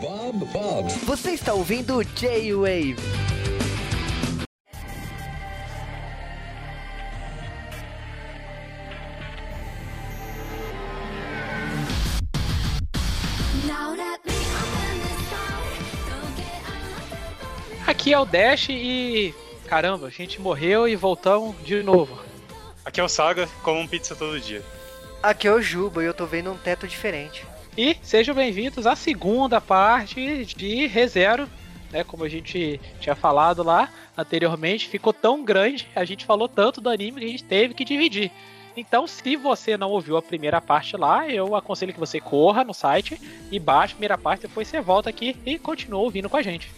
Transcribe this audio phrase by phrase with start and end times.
[0.00, 0.88] Bob Bob.
[1.04, 2.96] Você está ouvindo J-Wave.
[17.86, 19.34] Aqui é o Dash e.
[19.66, 22.22] Caramba, a gente morreu e voltamos de novo.
[22.84, 24.62] Aqui é o Saga, como um pizza todo dia.
[25.22, 27.44] Aqui é o Juba e eu tô vendo um teto diferente.
[27.78, 31.48] E sejam bem-vindos à segunda parte de ReZero.
[31.92, 36.80] Né, como a gente tinha falado lá anteriormente, ficou tão grande, a gente falou tanto
[36.80, 38.32] do anime que a gente teve que dividir.
[38.76, 42.74] Então, se você não ouviu a primeira parte lá, eu aconselho que você corra no
[42.74, 43.16] site
[43.48, 46.68] e baixe a primeira parte, depois você volta aqui e continua ouvindo com a gente.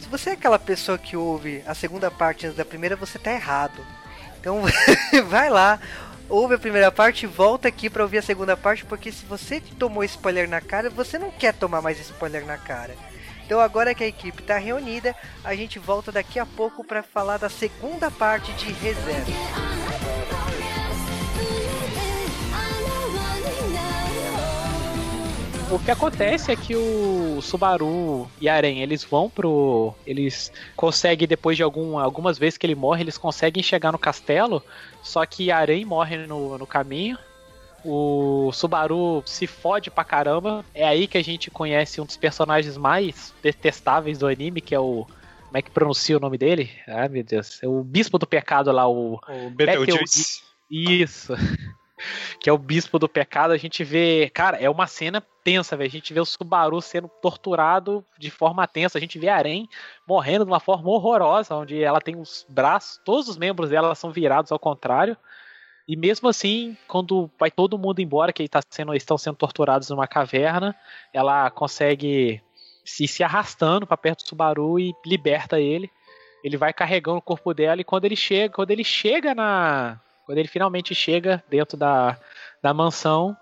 [0.00, 3.32] Se você é aquela pessoa que ouve a segunda parte antes da primeira, você tá
[3.32, 3.80] errado.
[4.38, 4.60] Então
[5.30, 5.80] vai lá,
[6.32, 10.02] ouve a primeira parte volta aqui para ouvir a segunda parte, porque se você tomou
[10.02, 12.96] spoiler na cara, você não quer tomar mais spoiler na cara.
[13.44, 17.36] Então agora que a equipe está reunida, a gente volta daqui a pouco para falar
[17.36, 19.30] da segunda parte de reserva.
[25.72, 29.94] O que acontece é que o Subaru e a Aren, eles vão pro.
[30.06, 34.62] Eles conseguem, depois de algum, algumas vezes que ele morre, eles conseguem chegar no castelo.
[35.02, 37.16] Só que a Aren morre no, no caminho.
[37.82, 40.62] O Subaru se fode pra caramba.
[40.74, 44.78] É aí que a gente conhece um dos personagens mais detestáveis do anime, que é
[44.78, 45.06] o.
[45.46, 46.70] Como é que pronuncia o nome dele?
[46.86, 47.62] Ah, meu Deus.
[47.62, 49.14] É o Bispo do Pecado lá, o.
[49.14, 50.42] O Betelgeuse.
[50.70, 51.32] Isso.
[52.40, 55.88] Que é o bispo do pecado, a gente vê, cara, é uma cena tensa, velho.
[55.88, 59.68] A gente vê o Subaru sendo torturado de forma tensa, a gente vê a Arém
[60.06, 64.10] morrendo de uma forma horrorosa, onde ela tem os braços, todos os membros dela são
[64.12, 65.16] virados ao contrário.
[65.86, 70.06] E mesmo assim, quando vai todo mundo embora, que tá sendo, estão sendo torturados numa
[70.06, 70.76] caverna,
[71.12, 72.40] ela consegue
[72.84, 75.90] se, se arrastando para perto do Subaru e liberta ele.
[76.44, 80.38] Ele vai carregando o corpo dela e quando ele chega, quando ele chega na, quando
[80.38, 82.16] ele finalmente chega dentro da,
[82.62, 83.36] da mansão,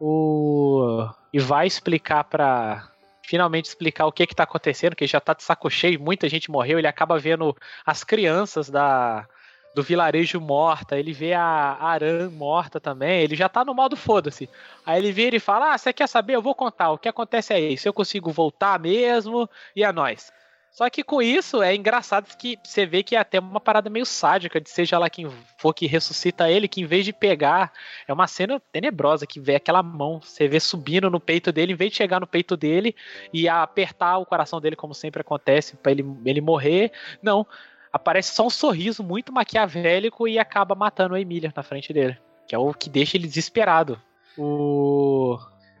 [0.00, 2.88] o e vai explicar para
[3.22, 6.50] finalmente explicar o que que tá acontecendo, que já tá de saco cheio, muita gente
[6.50, 7.54] morreu, ele acaba vendo
[7.84, 9.26] as crianças da
[9.74, 14.48] do vilarejo morta, ele vê a Aran morta também, ele já tá no modo foda-se.
[14.86, 16.34] Aí ele vira e fala: Ah, você quer saber?
[16.34, 16.92] Eu vou contar.
[16.92, 17.86] O que acontece é isso.
[17.86, 20.32] Eu consigo voltar mesmo e é nós.
[20.76, 24.04] Só que com isso é engraçado que você vê que é até uma parada meio
[24.04, 25.26] sádica de seja lá quem
[25.56, 27.72] for que ressuscita ele, que em vez de pegar,
[28.06, 31.76] é uma cena tenebrosa que vê aquela mão, você vê subindo no peito dele, em
[31.76, 32.94] vez de chegar no peito dele
[33.32, 37.46] e apertar o coração dele como sempre acontece para ele ele morrer, não,
[37.90, 42.54] aparece só um sorriso muito maquiavélico e acaba matando a Emília na frente dele, que
[42.54, 43.98] é o que deixa ele desesperado.
[44.36, 45.38] O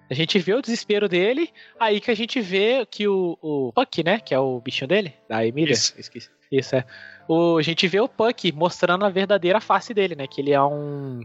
[0.08, 4.04] a gente vê o desespero dele, aí que a gente vê que o, o Puck,
[4.04, 4.20] né?
[4.20, 5.72] Que é o bichinho dele, da Emília.
[5.72, 5.94] Isso.
[5.98, 6.30] Esqueci.
[6.50, 6.84] Isso, é.
[7.28, 10.26] O, a gente vê o Puck mostrando a verdadeira face dele, né?
[10.26, 11.22] Que ele é um.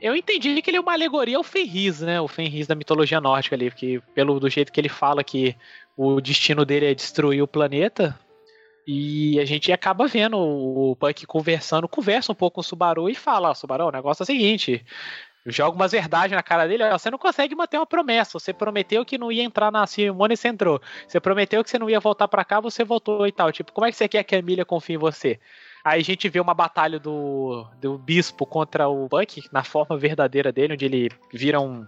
[0.00, 2.20] Eu entendi que ele é uma alegoria ao Fenris, né?
[2.20, 5.56] O Fenris da mitologia nórdica ali, porque pelo do jeito que ele fala que
[5.96, 8.18] o destino dele é destruir o planeta.
[8.86, 13.14] E a gente acaba vendo o Puck conversando, conversa um pouco com o Subaru e
[13.14, 14.84] fala: oh, Subaru, o negócio é o seguinte:
[15.46, 18.38] joga umas verdades na cara dele, você não consegue manter uma promessa.
[18.38, 20.80] Você prometeu que não ia entrar na cerimônia e você entrou.
[21.06, 23.52] Você prometeu que você não ia voltar para cá, você voltou e tal.
[23.52, 25.38] Tipo, como é que você quer que a Emília confie em você?
[25.84, 30.50] Aí a gente vê uma batalha do, do bispo contra o Buck, na forma verdadeira
[30.50, 31.86] dele, onde ele vira um,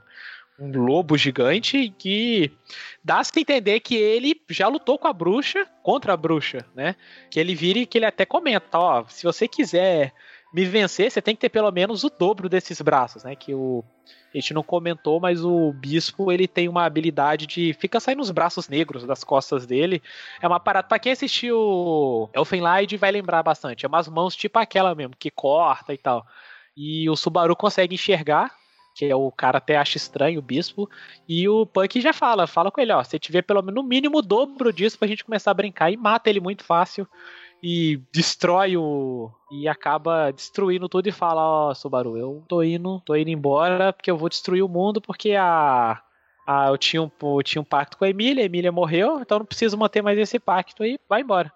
[0.59, 2.51] um lobo gigante que
[3.03, 6.95] dá-se a entender que ele já lutou com a bruxa, contra a bruxa, né?
[7.31, 10.13] Que ele vira e que ele até comenta, ó, se você quiser
[10.53, 13.35] me vencer, você tem que ter pelo menos o dobro desses braços, né?
[13.37, 13.85] Que o
[14.35, 18.31] a gente não comentou, mas o bispo ele tem uma habilidade de fica saindo os
[18.31, 20.03] braços negros das costas dele.
[20.43, 23.87] É uma parada para quem assistiu Elfenlight vai lembrar bastante.
[23.87, 26.27] É umas mãos tipo aquela mesmo que corta e tal.
[26.77, 28.55] E o Subaru consegue enxergar
[28.97, 30.89] que é o cara até acha estranho, o bispo,
[31.29, 34.19] e o Punk já fala, fala com ele, ó, se tiver pelo menos no mínimo
[34.19, 37.07] o dobro disso pra gente começar a brincar e mata ele muito fácil
[37.63, 39.31] e destrói o.
[39.51, 43.93] E acaba destruindo tudo e fala: Ó, oh, Subaru, eu tô indo, tô indo embora
[43.93, 46.01] porque eu vou destruir o mundo porque a.
[46.47, 49.39] a eu, tinha um, eu tinha um pacto com a Emília, a Emília morreu, então
[49.39, 51.53] não preciso manter mais esse pacto aí, vai embora.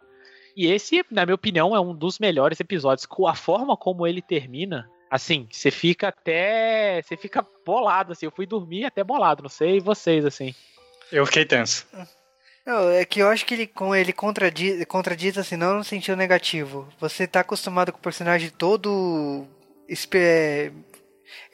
[0.57, 3.07] E esse, na minha opinião, é um dos melhores episódios.
[3.07, 7.03] Com a forma como ele termina, assim, você fica até.
[7.03, 8.27] Você fica bolado, assim.
[8.27, 10.55] Eu fui dormir até bolado, não sei vocês, assim.
[11.11, 11.87] Eu fiquei tenso.
[12.65, 16.89] Não, é que eu acho que ele, ele contradiz, contradiz assim, não no sentido negativo.
[17.01, 19.47] Você tá acostumado com o personagem todo.
[20.15, 20.71] É,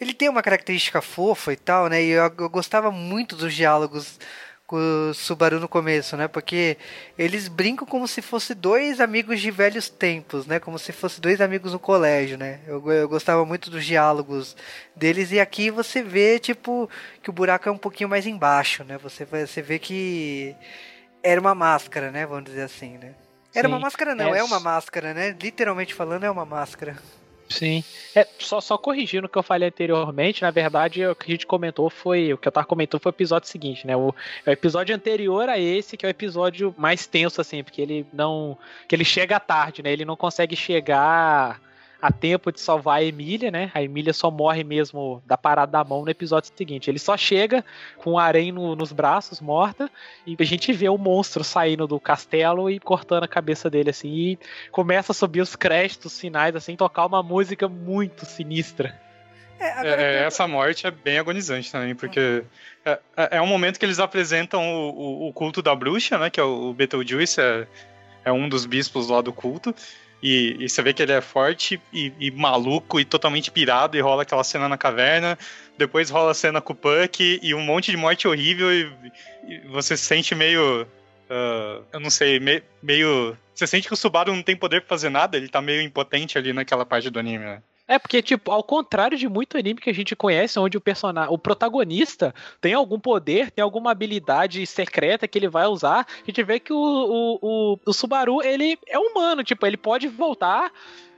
[0.01, 2.03] ele tem uma característica fofa e tal, né?
[2.03, 4.19] E eu, eu gostava muito dos diálogos
[4.67, 4.77] com
[5.11, 6.27] o Subaru no começo, né?
[6.29, 6.77] Porque
[7.17, 10.59] eles brincam como se fosse dois amigos de velhos tempos, né?
[10.59, 12.61] Como se fosse dois amigos no colégio, né?
[12.67, 14.57] Eu, eu gostava muito dos diálogos
[14.95, 16.91] deles e aqui você vê, tipo,
[17.23, 18.99] que o buraco é um pouquinho mais embaixo, né?
[18.99, 20.55] Você, você vê que
[21.23, 22.27] era uma máscara, né?
[22.27, 23.15] Vamos dizer assim, né?
[23.55, 24.39] Era Sim, uma máscara não, é...
[24.39, 25.35] é uma máscara, né?
[25.41, 26.97] Literalmente falando é uma máscara.
[27.49, 27.85] Sim.
[28.15, 31.47] É, só, só corrigindo o que eu falei anteriormente, na verdade, o que a gente
[31.47, 32.33] comentou foi.
[32.33, 33.97] O que eu tava comentando foi o episódio seguinte, né?
[33.97, 34.15] O,
[34.45, 38.07] é o episódio anterior a esse, que é o episódio mais tenso, assim, porque ele
[38.13, 38.59] não.
[38.89, 39.93] que ele chega tarde, né?
[39.93, 41.61] Ele não consegue chegar
[42.01, 43.71] a tempo de salvar a Emília, né?
[43.75, 46.91] A Emília só morre mesmo da parada da mão no episódio seguinte.
[46.91, 47.65] Ele só chega
[47.99, 49.91] com o harém no, nos braços, morta,
[50.27, 54.09] e a gente vê o monstro saindo do castelo e cortando a cabeça dele, assim,
[54.09, 54.39] e
[54.71, 58.95] começa a subir os créditos, os sinais, assim, tocar uma música muito sinistra.
[59.59, 62.45] É, é, essa morte é bem agonizante também, porque
[62.85, 66.29] é, é, é um momento que eles apresentam o, o, o, culto da bruxa, né?
[66.29, 67.67] Que é o, o Betelgeuse, é,
[68.25, 69.75] é um dos bispos lá do culto.
[70.23, 74.01] E, e, você vê que ele é forte e, e, maluco e totalmente pirado, e
[74.01, 75.39] rola aquela cena na caverna.
[75.77, 78.91] Depois rola a cena com o Puck e um monte de morte horrível, e,
[79.47, 80.83] e você se sente meio.
[81.29, 83.37] Uh, eu não sei, me, meio.
[83.55, 86.39] Você sente que o Subaru não tem poder pra fazer nada, ele tá meio impotente
[86.39, 87.63] ali naquela parte do anime, né?
[87.89, 91.33] É, porque, tipo, ao contrário de muito anime que a gente conhece, onde o personagem,
[91.33, 96.43] o protagonista tem algum poder, tem alguma habilidade secreta que ele vai usar, a gente
[96.43, 100.73] vê que o, o, o, o Subaru, ele é humano, tipo, ele pode voltar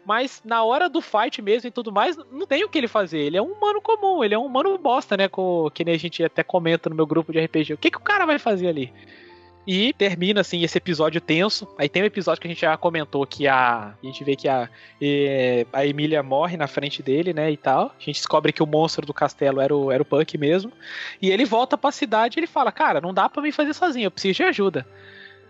[0.09, 3.19] mas na hora do fight mesmo e tudo mais, não tem o que ele fazer.
[3.19, 5.29] Ele é um humano comum, ele é um humano bosta, né?
[5.29, 7.75] Com, que nem a gente até comenta no meu grupo de RPG.
[7.75, 8.91] O que, que o cara vai fazer ali?
[9.67, 11.69] E termina, assim, esse episódio tenso.
[11.77, 13.95] Aí tem um episódio que a gente já comentou que a.
[14.03, 14.69] A gente vê que a,
[15.73, 17.51] a Emília morre na frente dele, né?
[17.51, 17.95] E tal.
[17.99, 20.73] A gente descobre que o monstro do castelo era o, era o Puck mesmo.
[21.21, 24.07] E ele volta pra cidade e ele fala: Cara, não dá para me fazer sozinho,
[24.07, 24.87] eu preciso de ajuda.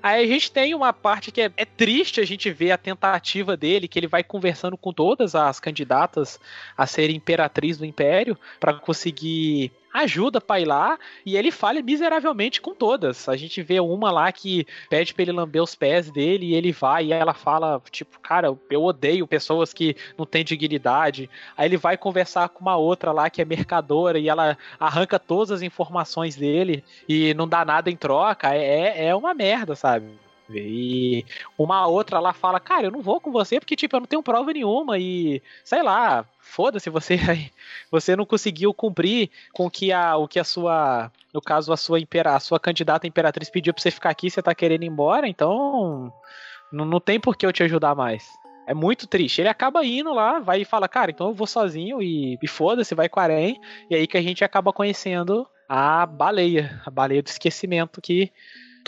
[0.02, 3.56] Aí a gente tem uma parte que é, é, triste a gente ver a tentativa
[3.56, 6.38] dele, que ele vai conversando com todas as candidatas
[6.76, 12.61] a ser imperatriz do império para conseguir ajuda pra ir lá e ele falha miseravelmente
[12.61, 13.29] com todas.
[13.29, 16.73] A gente vê uma lá que pede pra ele lamber os pés dele e ele
[16.73, 21.31] vai e ela fala, tipo, cara, eu odeio pessoas que não têm dignidade.
[21.56, 25.50] Aí ele vai conversar com uma outra lá que é mercadora e ela arranca todas
[25.50, 28.55] as informações dele e não dá nada em troca.
[28.55, 30.27] É, é uma merda, sabe?
[30.50, 31.25] E
[31.59, 34.23] uma outra lá fala, cara, eu não vou com você porque, tipo, eu não tenho
[34.23, 37.17] prova nenhuma e, sei lá, foda-se, você
[37.91, 42.00] você não conseguiu cumprir com que a, o que a sua, no caso, a sua,
[42.00, 45.29] impera, a sua candidata imperatriz pediu pra você ficar aqui, você tá querendo ir embora,
[45.29, 46.12] então
[46.73, 48.29] não, não tem por que eu te ajudar mais.
[48.67, 49.41] É muito triste.
[49.41, 52.95] Ele acaba indo lá, vai e fala, cara, então eu vou sozinho e, e foda-se,
[52.95, 53.59] vai com a Arém.
[53.89, 58.31] E aí que a gente acaba conhecendo a baleia, a baleia do esquecimento que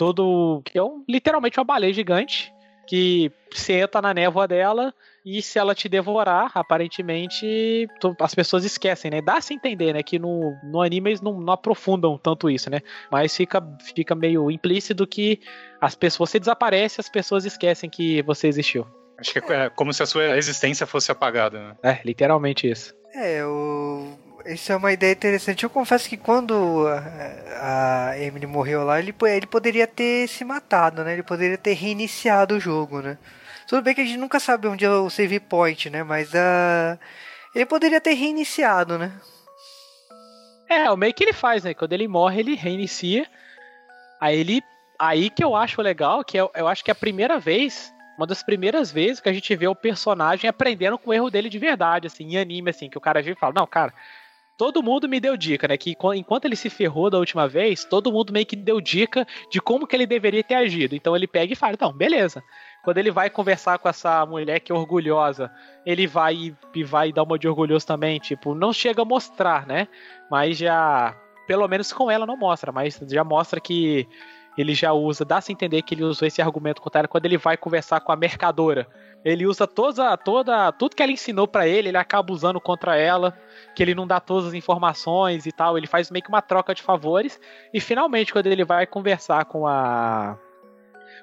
[0.01, 0.63] todo.
[0.65, 2.51] que é um, literalmente uma baleia gigante
[2.87, 4.91] que você entra na névoa dela
[5.23, 9.21] e se ela te devorar, aparentemente tu, as pessoas esquecem, né?
[9.21, 10.01] Dá-se entender, né?
[10.01, 12.81] Que no, no anime eles não, não, aprofundam tanto isso, né?
[13.11, 13.61] Mas fica,
[13.93, 15.39] fica meio implícito que
[15.79, 18.87] as pessoas, você desaparece as pessoas esquecem que você existiu.
[19.19, 21.75] Acho que é como se a sua existência fosse apagada, né?
[21.83, 22.95] É, literalmente isso.
[23.13, 25.63] É, o isso é uma ideia interessante.
[25.63, 26.85] Eu confesso que quando
[27.59, 31.13] a, Emily morreu lá, ele, ele poderia ter se matado, né?
[31.13, 33.17] Ele poderia ter reiniciado o jogo, né?
[33.67, 36.03] Tudo bem que a gente nunca sabe onde é o save point, né?
[36.03, 36.99] Mas uh,
[37.55, 39.11] ele poderia ter reiniciado, né?
[40.69, 41.73] É, o meio que ele faz, né?
[41.73, 43.27] Quando ele morre, ele reinicia.
[44.19, 44.63] Aí ele.
[44.99, 48.27] Aí que eu acho legal, que eu, eu acho que é a primeira vez uma
[48.27, 51.57] das primeiras vezes que a gente vê o personagem aprendendo com o erro dele de
[51.57, 53.91] verdade, assim, em anime, assim, que o cara vem e fala, não, cara,
[54.61, 55.75] todo mundo me deu dica, né?
[55.75, 59.59] Que enquanto ele se ferrou da última vez, todo mundo meio que deu dica de
[59.59, 60.95] como que ele deveria ter agido.
[60.95, 62.43] Então ele pega e fala, então, beleza.
[62.83, 65.51] Quando ele vai conversar com essa mulher que é orgulhosa,
[65.83, 69.87] ele vai e vai dar uma de orgulhoso também, tipo, não chega a mostrar, né?
[70.29, 74.07] Mas já, pelo menos com ela não mostra, mas já mostra que
[74.55, 77.57] ele já usa, dá-se entender que ele usou esse argumento contra ela quando ele vai
[77.57, 78.87] conversar com a mercadora
[79.23, 83.37] ele usa toda, toda, tudo que ela ensinou para ele, ele acaba usando contra ela,
[83.75, 85.77] que ele não dá todas as informações e tal.
[85.77, 87.39] Ele faz meio que uma troca de favores.
[87.73, 90.37] E finalmente, quando ele vai conversar com a.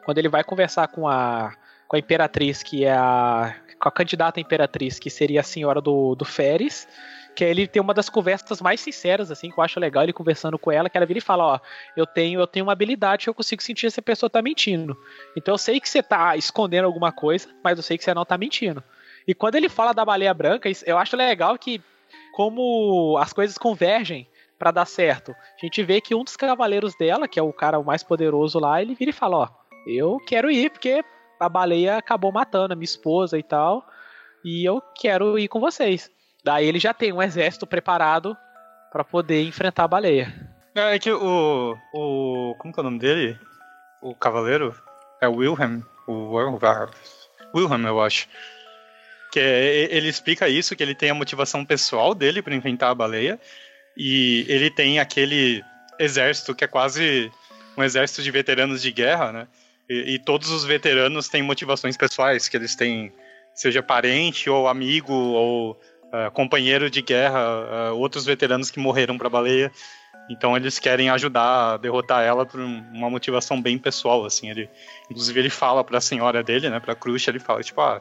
[0.04, 1.52] Quando ele vai conversar com a.
[1.88, 3.54] Com a imperatriz, que é a.
[3.80, 6.86] Com a candidata imperatriz, que seria a senhora do, do Férez
[7.38, 10.58] que ele tem uma das conversas mais sinceras, assim, que eu acho legal, ele conversando
[10.58, 11.60] com ela, que ela vira e fala, ó,
[11.96, 14.98] eu tenho, eu tenho uma habilidade que eu consigo sentir se a pessoa tá mentindo.
[15.36, 18.24] Então eu sei que você tá escondendo alguma coisa, mas eu sei que você não
[18.24, 18.82] tá mentindo.
[19.24, 21.80] E quando ele fala da baleia branca, eu acho legal que
[22.32, 24.26] como as coisas convergem
[24.58, 25.30] para dar certo?
[25.30, 28.82] A gente vê que um dos cavaleiros dela, que é o cara mais poderoso lá,
[28.82, 29.48] ele vira e fala: Ó,
[29.86, 31.04] eu quero ir porque
[31.38, 33.86] a baleia acabou matando a minha esposa e tal,
[34.44, 36.10] e eu quero ir com vocês.
[36.44, 38.36] Daí ele já tem um exército preparado
[38.90, 40.32] para poder enfrentar a baleia.
[40.74, 42.54] É, é que o, o.
[42.58, 43.38] Como que é o nome dele?
[44.00, 44.74] O cavaleiro?
[45.20, 45.82] É o Wilhelm.
[46.06, 46.36] O
[47.54, 48.28] Wilhelm, eu acho.
[49.32, 52.94] Que é, ele explica isso, que ele tem a motivação pessoal dele para enfrentar a
[52.94, 53.38] baleia.
[53.96, 55.62] E ele tem aquele
[55.98, 57.30] exército que é quase
[57.76, 59.48] um exército de veteranos de guerra, né?
[59.88, 63.12] E, e, todos os veteranos têm motivações pessoais, que eles têm,
[63.54, 65.80] seja parente ou amigo ou
[66.12, 69.70] uh, companheiro de guerra, uh, outros veteranos que morreram para a baleia.
[70.30, 74.50] Então eles querem ajudar a derrotar ela por uma motivação bem pessoal, assim.
[74.50, 74.68] Ele,
[75.10, 78.00] inclusive ele fala para a senhora dele, né, para Crush, ele fala tipo, ah,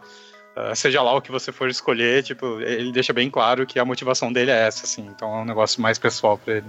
[0.55, 3.85] uh, seja lá o que você for escolher, tipo, ele deixa bem claro que a
[3.85, 5.07] motivação dele é essa, assim.
[5.07, 6.67] Então é um negócio mais pessoal para ele.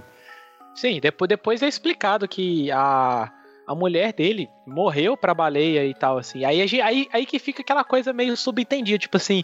[0.75, 3.31] Sim, depois, depois é explicado que a
[3.69, 6.43] a mulher dele morreu pra baleia e tal, assim.
[6.43, 9.43] Aí, aí, aí que fica aquela coisa meio subentendida, tipo assim,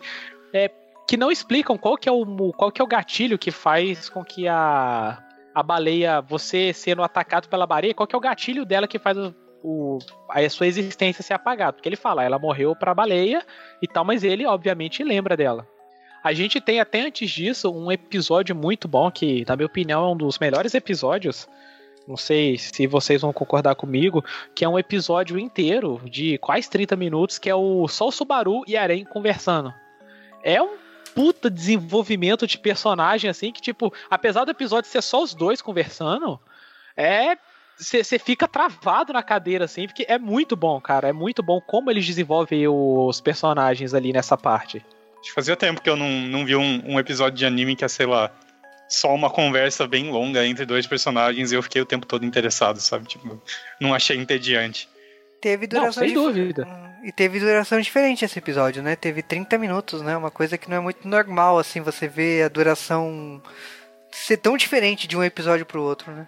[0.51, 0.67] é,
[1.07, 4.24] que não explicam qual que é o qual que é o gatilho que faz com
[4.24, 5.21] que a,
[5.53, 9.17] a baleia, você sendo atacado pela baleia, qual que é o gatilho dela que faz
[9.17, 9.33] o,
[9.63, 11.74] o, a sua existência ser apagada.
[11.74, 13.41] Porque ele fala, ela morreu pra baleia
[13.81, 15.67] e tal, mas ele, obviamente, lembra dela.
[16.24, 20.12] A gente tem até antes disso um episódio muito bom, que, na minha opinião, é
[20.12, 21.47] um dos melhores episódios,
[22.07, 26.95] não sei se vocês vão concordar comigo, que é um episódio inteiro de quase 30
[26.95, 29.74] minutos, que é o Sol Subaru e Arém conversando.
[30.43, 30.85] É um
[31.15, 36.39] puta desenvolvimento de personagem, assim, que, tipo, apesar do episódio ser só os dois conversando,
[36.95, 37.38] é.
[37.77, 41.10] Você fica travado na cadeira, assim, porque é muito bom, cara.
[41.10, 44.77] É muito bom como eles desenvolvem os personagens ali nessa parte.
[45.19, 47.84] Acho que fazia tempo que eu não, não vi um, um episódio de anime que
[47.84, 48.31] é, sei lá,
[48.88, 52.79] só uma conversa bem longa entre dois personagens e eu fiquei o tempo todo interessado,
[52.79, 53.07] sabe?
[53.07, 53.41] Tipo,
[53.77, 54.88] não achei entediante.
[55.41, 56.65] Teve duração não, sem dúvida.
[57.05, 58.95] E teve duração diferente esse episódio, né?
[58.95, 60.17] Teve 30 minutos, né?
[60.17, 63.39] Uma coisa que não é muito normal, assim, você vê a duração
[64.12, 66.27] ser tão diferente de um episódio pro outro, né?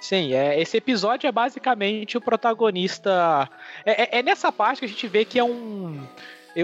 [0.00, 3.50] Sim, é, esse episódio é basicamente o protagonista.
[3.84, 6.06] É, é, é nessa parte que a gente vê que é um.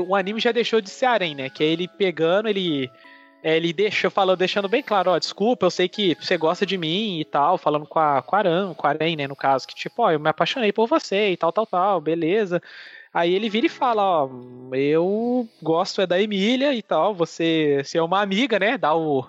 [0.06, 1.50] O anime já deixou de ser arém, né?
[1.50, 2.88] Que é ele pegando, ele
[3.46, 6.76] é, ele deixa, falou, deixando bem claro, ó, desculpa, eu sei que você gosta de
[6.76, 10.02] mim e tal, falando com a, com a Aran, com né, no caso, que tipo,
[10.02, 12.60] ó, eu me apaixonei por você e tal, tal, tal, beleza.
[13.14, 14.28] Aí ele vira e fala, ó,
[14.74, 19.24] eu gosto é da Emília e tal, você, você é uma amiga, né, dá o,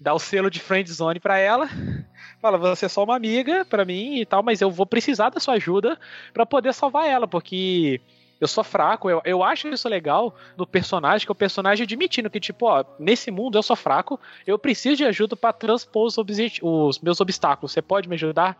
[0.00, 1.68] dá o selo de friend zone pra ela.
[2.40, 5.38] Fala, você é só uma amiga para mim e tal, mas eu vou precisar da
[5.38, 6.00] sua ajuda
[6.32, 8.00] para poder salvar ela, porque
[8.44, 9.10] eu sou fraco.
[9.10, 12.84] Eu, eu acho isso legal no personagem, que é o personagem admitindo que, tipo, ó,
[12.98, 16.16] nesse mundo eu sou fraco, eu preciso de ajuda para transpor os,
[16.62, 17.72] os, meus obstáculos.
[17.72, 18.56] Você pode me ajudar?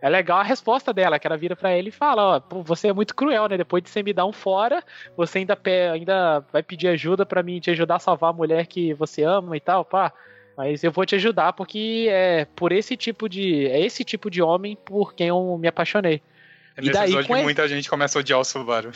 [0.00, 2.92] É legal a resposta dela, que ela vira para ele e fala, ó, você é
[2.92, 3.56] muito cruel, né?
[3.56, 4.82] Depois de você me dar um fora,
[5.16, 5.56] você ainda,
[5.92, 9.56] ainda vai pedir ajuda para mim te ajudar a salvar a mulher que você ama
[9.56, 10.12] e tal, pá.
[10.56, 13.66] Mas eu vou te ajudar porque é por esse tipo de.
[13.66, 16.20] É esse tipo de homem por quem eu me apaixonei.
[16.76, 18.92] É nesse e daí, episódio que muita gente começa a odiar o Subaru.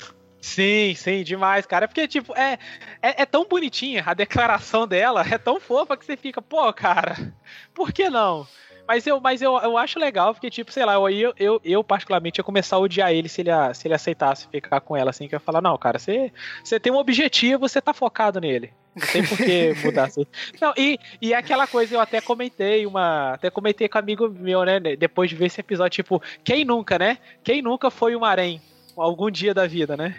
[0.47, 1.89] Sim, sim, demais, cara.
[1.89, 2.57] Porque, tipo, é,
[3.03, 7.35] é, é, tão bonitinha a declaração dela, é tão fofa que você fica, pô, cara,
[7.75, 8.47] por que não?
[8.87, 12.39] Mas eu, mas eu, eu acho legal, porque, tipo, sei lá, eu, eu, eu particularmente
[12.39, 15.35] ia começar a odiar ele se ele, se ele aceitasse ficar com ela, assim, que
[15.35, 18.73] eu ia falar, não, cara, você, você tem um objetivo, você tá focado nele.
[18.95, 20.25] Não tem por que mudar assim.
[20.61, 23.33] Não, e, e aquela coisa eu até comentei, uma.
[23.33, 24.79] Até comentei com um amigo meu, né?
[24.79, 27.19] Depois de ver esse episódio, tipo, quem nunca, né?
[27.43, 28.63] Quem nunca foi um harém?
[28.97, 30.15] Algum dia da vida, né?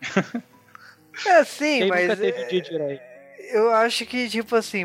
[1.24, 2.08] É sim, Quem mas.
[2.08, 3.16] Nunca teve é...
[3.52, 4.84] Eu acho que, tipo assim,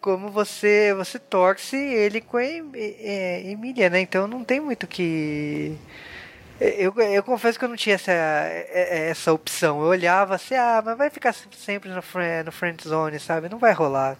[0.00, 4.00] como você você torce ele com a é, Emília, né?
[4.00, 5.76] Então não tem muito que.
[6.60, 9.80] Eu, eu confesso que eu não tinha essa, é, essa opção.
[9.80, 13.48] Eu olhava assim, ah, mas vai ficar sempre no, no friend zone, sabe?
[13.48, 14.16] Não vai rolar.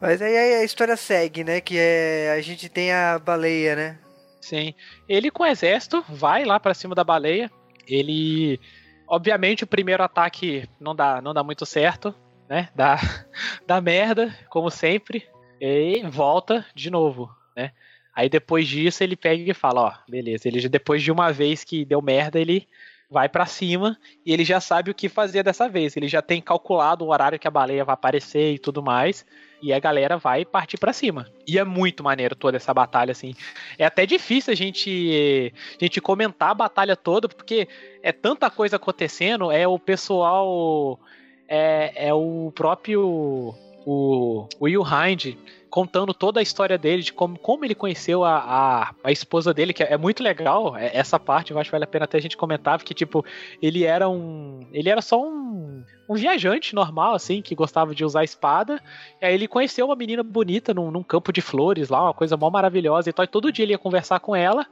[0.00, 1.60] Mas aí a história segue, né?
[1.60, 3.98] Que é a gente tem a baleia, né?
[4.40, 4.74] Sim.
[5.08, 7.50] Ele com o exército vai lá para cima da baleia.
[7.86, 8.60] Ele.
[9.06, 12.14] Obviamente o primeiro ataque não dá, não dá muito certo,
[12.48, 12.68] né?
[12.74, 12.96] Dá,
[13.66, 15.26] dá merda, como sempre.
[15.60, 17.72] E volta de novo, né?
[18.14, 21.84] Aí depois disso ele pega e fala, ó, beleza, ele depois de uma vez que
[21.84, 22.68] deu merda, ele
[23.10, 25.96] vai para cima e ele já sabe o que fazer dessa vez.
[25.96, 29.24] Ele já tem calculado o horário que a baleia vai aparecer e tudo mais.
[29.64, 31.26] E a galera vai partir para cima.
[31.48, 33.34] E é muito maneiro toda essa batalha, assim.
[33.78, 37.66] É até difícil a gente, a gente comentar a batalha toda, porque
[38.02, 41.00] é tanta coisa acontecendo, é o pessoal.
[41.48, 45.36] É, é o próprio o, Will Hind
[45.74, 49.72] contando toda a história dele, de como, como ele conheceu a, a, a, esposa dele,
[49.72, 50.76] que é muito legal.
[50.76, 53.24] É, essa parte eu acho que vale a pena até a gente comentar, porque, tipo,
[53.60, 54.60] ele era um.
[54.72, 58.80] Ele era só um, um viajante normal, assim, que gostava de usar espada.
[59.20, 62.36] E aí ele conheceu uma menina bonita num, num campo de flores lá, uma coisa
[62.36, 63.24] mó maravilhosa e tal.
[63.24, 64.64] E todo dia ele ia conversar com ela.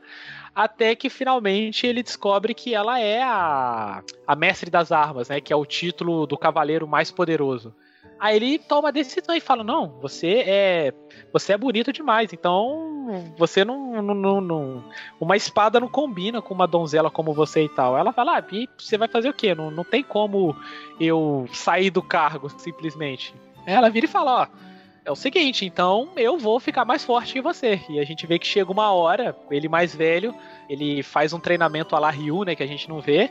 [0.55, 5.41] Até que finalmente ele descobre que ela é a, a mestre das armas, né?
[5.41, 7.75] Que é o título do cavaleiro mais poderoso.
[8.23, 10.93] Aí ele toma a decisão e fala: Não, você é.
[11.33, 14.85] Você é bonito demais, então você não, não, não,
[15.21, 17.99] Uma espada não combina com uma donzela como você e tal.
[17.99, 19.55] Ela fala: Ah, e você vai fazer o quê?
[19.55, 20.55] Não, não tem como
[21.01, 23.35] eu sair do cargo, simplesmente.
[23.67, 24.73] Ela vira e fala: Ó.
[25.05, 27.81] É o seguinte, então eu vou ficar mais forte que você.
[27.89, 30.33] E a gente vê que chega uma hora, ele mais velho,
[30.69, 33.29] ele faz um treinamento a la Ryu, né, que a gente não vê,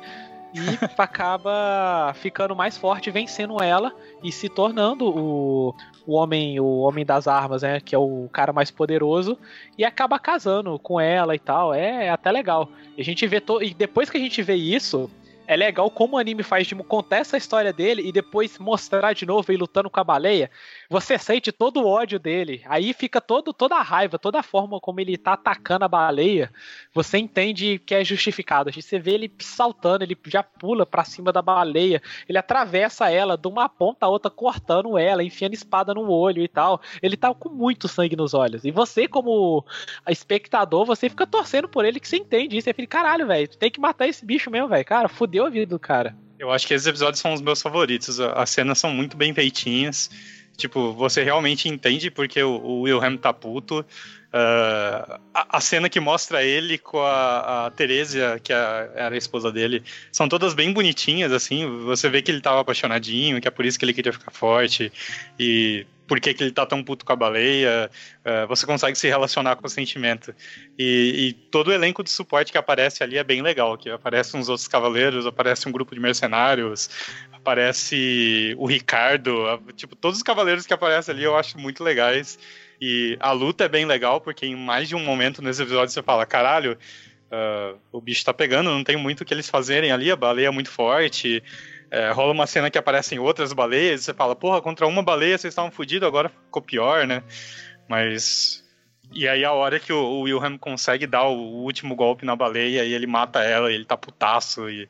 [0.54, 3.94] e acaba ficando mais forte, vencendo ela
[4.24, 7.80] e se tornando o, o homem o homem das armas, né?
[7.80, 9.38] Que é o cara mais poderoso
[9.78, 11.74] e acaba casando com ela e tal.
[11.74, 12.70] É, é até legal.
[12.98, 13.62] A gente vê to...
[13.62, 15.10] e depois que a gente vê isso,
[15.48, 19.26] é legal como o anime faz de contar essa história dele e depois mostrar de
[19.26, 20.50] novo ele lutando com a baleia.
[20.92, 22.62] Você sente todo o ódio dele.
[22.66, 26.52] Aí fica todo, toda a raiva, toda a forma como ele tá atacando a baleia.
[26.94, 28.70] Você entende que é justificado.
[28.74, 32.02] Você vê ele saltando, ele já pula pra cima da baleia.
[32.28, 36.48] Ele atravessa ela de uma ponta a outra, cortando ela, enfiando espada no olho e
[36.50, 36.82] tal.
[37.02, 38.66] Ele tá com muito sangue nos olhos.
[38.66, 39.64] E você, como
[40.10, 42.66] espectador, você fica torcendo por ele que você entende isso.
[42.66, 44.84] Você fica, caralho, velho, tem que matar esse bicho mesmo, velho.
[44.84, 46.14] Cara, fudeu a vida do cara.
[46.38, 48.20] Eu acho que esses episódios são os meus favoritos.
[48.20, 50.10] As cenas são muito bem feitinhas.
[50.62, 53.80] Tipo, você realmente entende porque o, o Wilhelm tá puto.
[54.34, 59.18] Uh, a, a, cena que mostra ele com a, a Teresia, que a, era a
[59.18, 61.68] esposa dele, são todas bem bonitinhas, assim.
[61.84, 64.92] Você vê que ele tava apaixonadinho, que é por isso que ele queria ficar forte.
[65.38, 67.90] E por que, que ele tá tão puto com a baleia,
[68.26, 70.36] uh, você consegue se relacionar com o sentimento.
[70.78, 74.38] E, e, todo o elenco de suporte que aparece ali é bem legal, que aparecem
[74.38, 76.90] uns outros cavaleiros, aparece um grupo de mercenários,
[77.32, 79.34] aparece o Ricardo,
[79.74, 82.38] tipo, todos os cavaleiros que aparecem ali eu acho muito legais.
[82.82, 86.04] E a luta é bem legal, porque em mais de um momento nesse episódio você
[86.04, 86.78] fala, caralho,
[87.32, 90.48] uh, o bicho tá pegando, não tem muito o que eles fazerem ali, a baleia
[90.48, 91.42] é muito forte,
[91.92, 95.52] é, rola uma cena que aparecem outras baleias, você fala, porra, contra uma baleia vocês
[95.52, 97.22] estavam fodidos, agora ficou pior, né?
[97.88, 98.64] Mas.
[99.14, 102.34] E aí a hora que o, o Wilhelm consegue dar o, o, último golpe na
[102.34, 104.88] baleia e ele mata ela, e ele tá putaço e,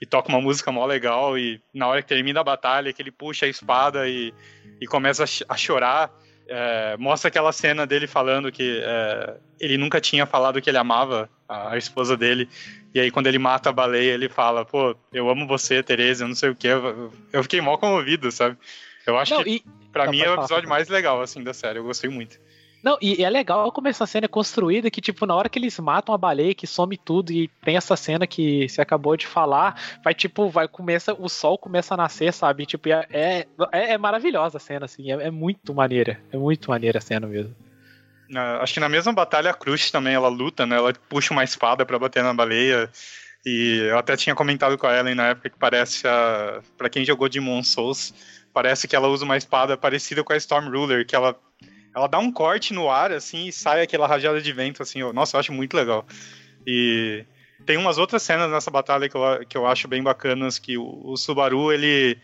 [0.00, 3.10] e toca uma música mó legal, e na hora que termina a batalha, que ele
[3.10, 4.32] puxa a espada e,
[4.80, 6.12] e começa a, a chorar.
[6.48, 11.28] É, mostra aquela cena dele falando que é, ele nunca tinha falado que ele amava
[11.48, 12.48] a, a, esposa dele.
[12.94, 16.28] E aí, quando ele mata a baleia, ele fala: Pô, eu amo você, Tereza, eu
[16.28, 16.68] não sei o que.
[16.68, 18.56] Eu, eu fiquei mal comovido, sabe?
[19.06, 19.64] Eu acho não, que, e...
[19.92, 21.78] pra não, mim, é o episódio mais legal, assim, da série.
[21.78, 22.38] Eu gostei muito.
[22.86, 25.76] Não, e, é legal como essa cena é construída, que, tipo, na hora que eles
[25.80, 29.98] matam a baleia, que some tudo, e tem essa cena que você acabou de falar,
[30.04, 32.64] vai, tipo, vai, começa, o sol começa a nascer, sabe?
[32.64, 36.98] Tipo, é, é, é maravilhosa a cena, assim, é, é, muito maneira, é muito maneira
[36.98, 37.56] a cena mesmo.
[38.60, 40.76] acho que na mesma batalha a Cruz também, ela luta, né?
[40.76, 42.88] Ela puxa uma espada para bater na baleia,
[43.44, 46.60] e eu até tinha comentado com a Ellen na época que parece a...
[46.78, 48.14] para quem jogou Demon Souls,
[48.54, 51.36] parece que ela usa uma espada parecida com a Storm Ruler, que ela
[51.96, 55.00] ela dá um corte no ar, assim, e sai aquela rajada de vento, assim.
[55.00, 56.06] Eu, nossa, eu acho muito legal.
[56.66, 57.24] E
[57.64, 61.00] tem umas outras cenas nessa batalha que eu, que eu acho bem bacanas, que o,
[61.02, 62.18] o Subaru, ele,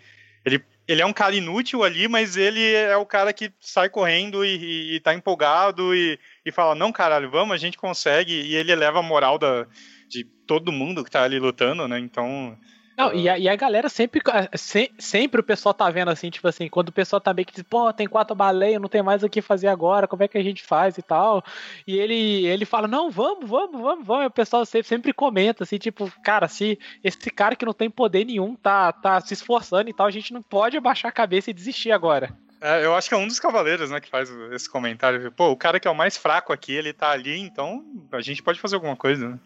[0.45, 4.45] ele, ele é um cara inútil ali, mas ele é o cara que sai correndo
[4.45, 8.35] e, e, e tá empolgado e, e fala, não, caralho, vamos, a gente consegue.
[8.35, 9.67] E ele eleva a moral da,
[10.07, 11.99] de todo mundo que tá ali lutando, né?
[11.99, 12.59] Então...
[12.97, 14.21] Não, e a, e a galera sempre,
[14.55, 17.55] se, sempre o pessoal tá vendo assim, tipo assim, quando o pessoal tá meio que
[17.55, 20.37] diz, pô, tem quatro baleias, não tem mais o que fazer agora, como é que
[20.37, 21.43] a gente faz e tal.
[21.87, 24.25] E ele, ele fala, não, vamos, vamos, vamos, vamos.
[24.25, 27.91] E o pessoal sempre, sempre comenta, assim, tipo, cara, se esse cara que não tem
[27.91, 31.51] poder nenhum tá, tá se esforçando e tal, a gente não pode abaixar a cabeça
[31.51, 32.37] e desistir agora.
[32.61, 35.33] É, eu acho que é um dos cavaleiros, né, que faz esse comentário.
[35.33, 38.41] Pô, o cara que é o mais fraco aqui, ele tá ali, então a gente
[38.41, 39.39] pode fazer alguma coisa, né?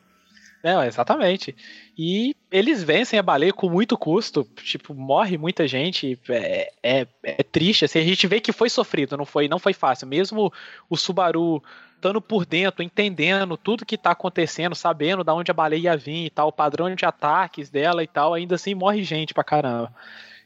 [0.66, 1.54] Não, exatamente.
[1.96, 4.42] E eles vencem a baleia com muito custo.
[4.56, 6.18] Tipo, morre muita gente.
[6.28, 7.84] É, é, é, triste.
[7.84, 10.08] Assim, a gente vê que foi sofrido, não foi, não foi fácil.
[10.08, 10.52] Mesmo
[10.90, 11.62] o Subaru
[11.94, 16.26] estando por dentro, entendendo tudo que está acontecendo, sabendo da onde a baleia ia vir
[16.26, 19.94] e tal, o padrão de ataques dela e tal, ainda assim morre gente pra caramba.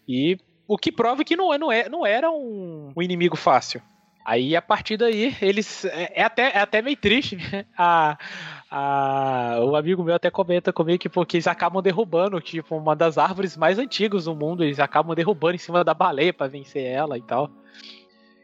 [0.07, 0.37] E
[0.69, 3.81] o que prova que não, é, não, é, não era um, um inimigo fácil.
[4.31, 5.85] Aí a partir daí, eles.
[5.87, 7.35] É, é até, é até meio triste.
[7.35, 7.67] Né?
[7.77, 8.17] A,
[8.71, 13.19] a, o amigo meu até comenta comigo que porque eles acabam derrubando, tipo, uma das
[13.19, 17.19] árvores mais antigas do mundo, eles acabam derrubando em cima da baleia para vencer ela
[17.19, 17.51] e tal.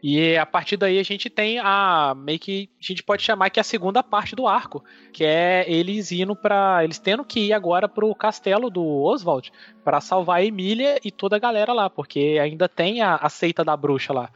[0.03, 3.57] E a partir daí a gente tem a meio que a gente pode chamar que
[3.59, 7.53] é a segunda parte do arco, que é eles indo para eles tendo que ir
[7.53, 9.53] agora pro castelo do Oswald
[9.85, 13.63] para salvar a Emília e toda a galera lá, porque ainda tem a, a seita
[13.63, 14.29] da bruxa lá.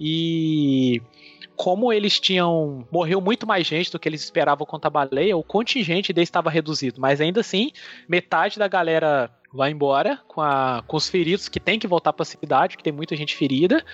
[0.00, 1.02] E
[1.60, 2.86] como eles tinham.
[2.90, 6.48] Morreu muito mais gente do que eles esperavam contra a baleia, o contingente deles estava
[6.48, 6.98] reduzido.
[6.98, 7.70] Mas ainda assim,
[8.08, 12.22] metade da galera vai embora com, a, com os feridos que tem que voltar para
[12.22, 13.84] a cidade, que tem muita gente ferida,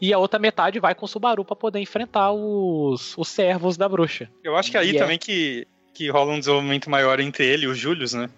[0.00, 3.88] e a outra metade vai com o Subaru para poder enfrentar os, os servos da
[3.88, 4.30] bruxa.
[4.42, 5.18] Eu acho que aí e é também é...
[5.18, 8.30] que, que rola um desenvolvimento maior entre ele e o Julius, né?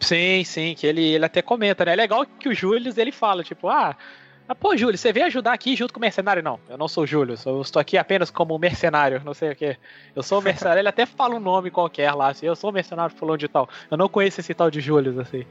[0.00, 1.92] Sim, sim, que ele, ele até comenta, né?
[1.92, 3.96] É legal que o Julius ele fala, tipo, ah,
[4.48, 6.42] ah, pô, Júlio, você veio ajudar aqui junto com o mercenário?
[6.42, 9.56] Não, eu não sou o Júlio, eu estou aqui apenas como mercenário, não sei o
[9.56, 9.76] que.
[10.14, 12.72] Eu sou o mercenário, ele até fala um nome qualquer lá, assim, eu sou o
[12.72, 13.68] mercenário fulano de tal.
[13.90, 15.44] Eu não conheço esse tal de Júlio, assim.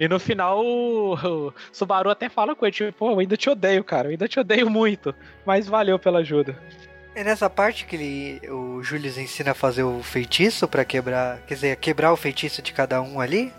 [0.00, 3.48] E no final o, o Subaru até fala com ele, tipo, pô, eu ainda te
[3.48, 5.14] odeio, cara, eu ainda te odeio muito,
[5.46, 6.56] mas valeu pela ajuda.
[7.14, 11.54] É nessa parte que ele, o Júlio ensina a fazer o feitiço para quebrar, quer
[11.54, 13.52] dizer, quebrar o feitiço de cada um ali?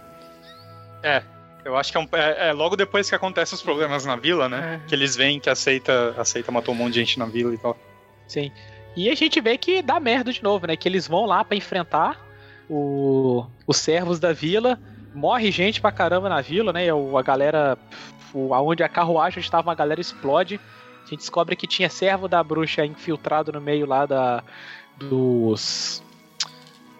[1.04, 1.24] É,
[1.70, 4.50] eu acho que é, um, é, é, logo depois que acontecem os problemas na vila,
[4.50, 4.82] né?
[4.84, 4.88] É.
[4.88, 7.78] Que eles veem que aceita, aceita matou um monte de gente na vila e tal.
[8.28, 8.52] Sim.
[8.96, 10.76] E a gente vê que dá merda de novo, né?
[10.76, 12.20] Que eles vão lá para enfrentar
[12.70, 14.80] o, os servos da vila.
[15.14, 16.88] Morre gente pra caramba na vila, né?
[16.90, 17.78] A galera.
[18.52, 20.60] Aonde a carruagem estava, a galera explode.
[21.04, 24.44] A gente descobre que tinha servo da bruxa infiltrado no meio lá da,
[24.98, 26.04] dos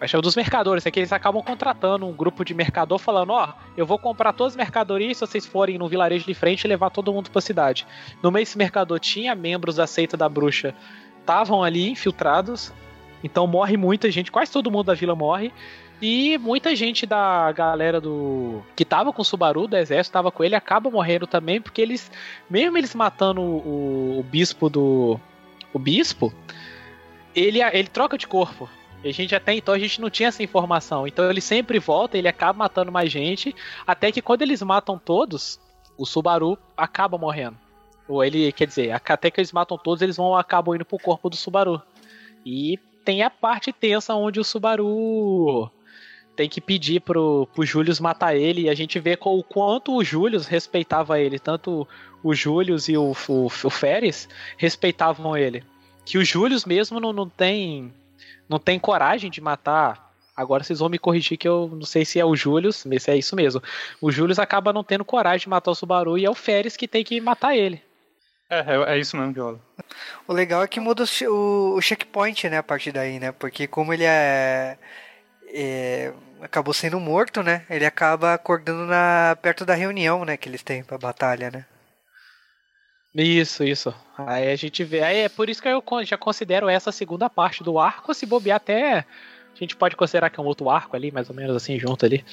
[0.00, 3.50] mas é dos mercadores, é que eles acabam contratando um grupo de mercador falando, ó,
[3.50, 6.68] oh, eu vou comprar todas as mercadorias se vocês forem no vilarejo de frente e
[6.68, 7.86] levar todo mundo pra cidade.
[8.22, 10.74] No meio desse mercador tinha membros da seita da bruxa,
[11.20, 12.72] estavam ali infiltrados,
[13.22, 15.52] então morre muita gente, quase todo mundo da vila morre.
[16.02, 18.62] E muita gente da galera do.
[18.74, 22.10] que tava com o Subaru, do exército, tava com ele, acaba morrendo também, porque eles.
[22.48, 25.20] Mesmo eles matando o, o bispo do.
[25.74, 26.32] O bispo,
[27.34, 28.66] ele, ele troca de corpo.
[29.02, 31.06] A gente até então a gente não tinha essa informação.
[31.06, 33.54] Então ele sempre volta, ele acaba matando mais gente,
[33.86, 35.58] até que quando eles matam todos,
[35.96, 37.56] o Subaru acaba morrendo.
[38.06, 41.30] Ou ele, quer dizer, até que eles matam todos, eles vão acabam indo pro corpo
[41.30, 41.80] do Subaru.
[42.44, 45.70] E tem a parte tensa onde o Subaru
[46.36, 50.02] tem que pedir pro, pro Julius matar ele, e a gente vê o quanto o
[50.02, 51.86] Julius respeitava ele, tanto
[52.22, 55.62] o Julius e o, o, o Férez respeitavam ele.
[56.04, 57.92] Que o Julius mesmo não, não tem
[58.48, 60.10] não tem coragem de matar.
[60.36, 63.16] Agora vocês vão me corrigir que eu não sei se é o Júlio, se é
[63.16, 63.62] isso mesmo.
[64.00, 66.88] O Júlio acaba não tendo coragem de matar o Subaru e é o Férez que
[66.88, 67.82] tem que matar ele.
[68.48, 69.60] É, é, é isso mesmo, Viola.
[70.26, 73.30] O legal é que muda o, o, checkpoint, né, a partir daí, né?
[73.30, 74.76] Porque como ele é,
[75.46, 77.64] é, acabou sendo morto, né?
[77.70, 81.64] Ele acaba acordando na, perto da reunião, né, que eles têm pra batalha, né?
[83.14, 83.94] Isso, isso.
[84.16, 85.02] Aí a gente vê.
[85.02, 88.14] Aí é por isso que eu já considero essa segunda parte do arco.
[88.14, 88.98] Se bobear até.
[89.52, 92.06] A gente pode considerar que é um outro arco ali, mais ou menos assim, junto
[92.06, 92.24] ali.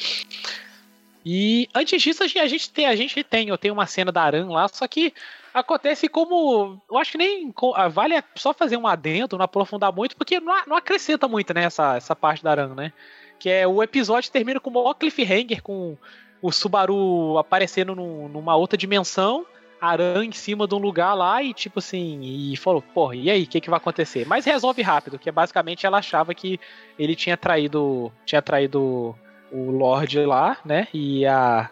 [1.25, 4.47] E antes disso, a gente tem, a gente tem, eu tenho uma cena da Aran
[4.49, 5.13] lá, só que
[5.53, 6.79] acontece como.
[6.89, 10.55] Eu acho que nem ah, vale só fazer um adendo, não aprofundar muito, porque não,
[10.65, 12.93] não acrescenta muito, né, essa, essa parte da Aran, né?
[13.39, 15.97] Que é o episódio termina com o cliffhanger, com
[16.41, 19.45] o Subaru aparecendo num, numa outra dimensão
[19.79, 23.43] Aran em cima de um lugar lá e tipo assim, e falou, porra, e aí,
[23.43, 24.25] o que, que vai acontecer?
[24.25, 26.59] Mas resolve rápido, que é basicamente ela achava que
[26.97, 29.15] ele tinha traído, tinha traído
[29.51, 30.87] o Lorde lá, né?
[30.93, 31.69] E a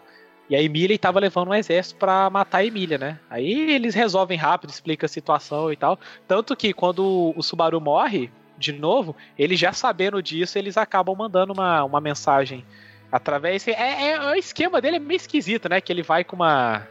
[0.48, 3.18] e a Emília estava levando um exército para matar a Emília, né?
[3.28, 8.30] Aí eles resolvem rápido, explica a situação e tal, tanto que quando o Subaru morre
[8.56, 12.64] de novo, eles já sabendo disso, eles acabam mandando uma, uma mensagem
[13.10, 15.80] através é, é, é o esquema dele é meio esquisito, né?
[15.80, 16.86] Que ele vai com uma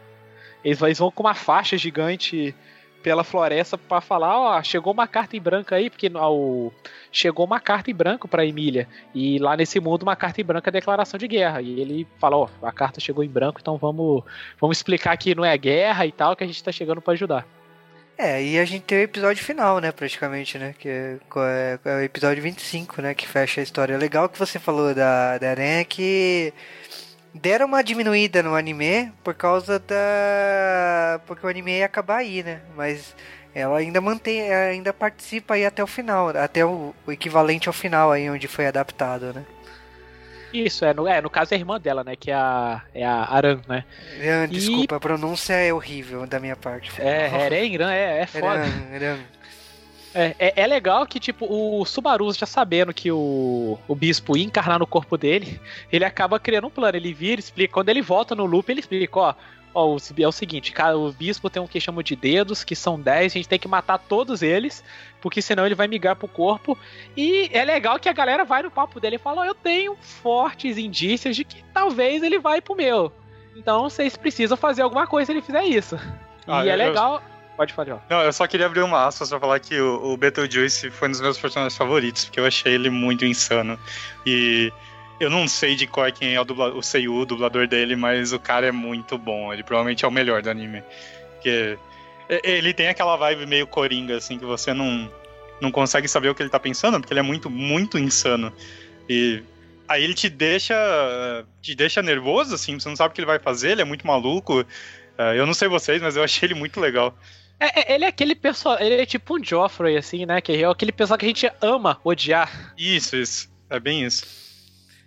[0.66, 2.52] eles, vão com uma faixa gigante
[3.00, 6.70] pela floresta para falar, ó, chegou uma carta em branco aí, porque ó,
[7.12, 8.88] chegou uma carta em branco para Emília.
[9.14, 11.62] E lá nesse mundo uma carta em branco é declaração de guerra.
[11.62, 14.24] E ele fala, ó, a carta chegou em branco, então vamos,
[14.60, 17.46] vamos explicar que não é guerra e tal, que a gente tá chegando para ajudar.
[18.18, 21.96] É, e a gente tem o episódio final, né, praticamente, né, que é, é, é,
[21.96, 23.96] o episódio 25, né, que fecha a história.
[23.96, 26.52] Legal que você falou da, da Aranha que
[27.34, 31.20] deram uma diminuída no anime por causa da.
[31.26, 32.60] Porque o anime ia acabar aí, né?
[32.76, 33.14] Mas
[33.54, 38.12] ela ainda mantém, ainda participa aí até o final, até o, o equivalente ao final
[38.12, 39.44] aí onde foi adaptado, né?
[40.52, 42.16] Isso, é no, é, no caso é a irmã dela, né?
[42.16, 43.84] Que é a, é a Aran, né?
[44.20, 44.96] Aran, desculpa, e...
[44.96, 46.90] a pronúncia é horrível da minha parte.
[47.00, 48.46] É, Eren, é, é foda.
[48.46, 49.18] Aran, Aran.
[50.16, 54.44] É, é, é, legal que, tipo, o Subaru, já sabendo que o, o bispo ia
[54.44, 55.60] encarnar no corpo dele,
[55.92, 56.96] ele acaba criando um plano.
[56.96, 57.74] Ele vira, explica.
[57.74, 59.34] Quando ele volta no loop, ele explica: ó,
[59.74, 62.74] ó, o, é o seguinte, cara, o bispo tem um que chama de dedos, que
[62.74, 64.82] são 10, a gente tem que matar todos eles,
[65.20, 66.78] porque senão ele vai migrar pro corpo.
[67.14, 69.96] E é legal que a galera vai no papo dele e fala: oh, eu tenho
[70.00, 73.12] fortes indícios de que talvez ele vai pro meu.
[73.54, 75.98] Então vocês precisam fazer alguma coisa se ele fizer isso.
[76.46, 77.16] Ah, e é legal.
[77.16, 77.35] Eu...
[77.56, 78.04] Pode falar.
[78.10, 81.10] Não, eu só queria abrir uma aspas pra falar que o, o Beetlejuice foi um
[81.12, 83.78] dos meus personagens favoritos, porque eu achei ele muito insano.
[84.26, 84.70] E
[85.18, 87.96] eu não sei de qual é quem é o, dubla, o Seiyu, o dublador dele,
[87.96, 89.52] mas o cara é muito bom.
[89.52, 90.82] Ele provavelmente é o melhor do anime.
[91.32, 91.78] Porque
[92.28, 95.10] ele tem aquela vibe meio coringa, assim, que você não,
[95.60, 98.52] não consegue saber o que ele tá pensando, porque ele é muito, muito insano.
[99.08, 99.42] E
[99.88, 100.74] aí ele te deixa.
[101.62, 104.06] te deixa nervoso, assim, você não sabe o que ele vai fazer, ele é muito
[104.06, 104.64] maluco.
[105.16, 107.16] É, eu não sei vocês, mas eu achei ele muito legal.
[107.58, 108.78] É, é, ele é aquele pessoal.
[108.78, 110.40] Ele é tipo um Joffrey, assim, né?
[110.40, 112.74] Que é aquele pessoal que a gente ama odiar.
[112.76, 113.50] Isso, isso.
[113.68, 114.26] É bem isso.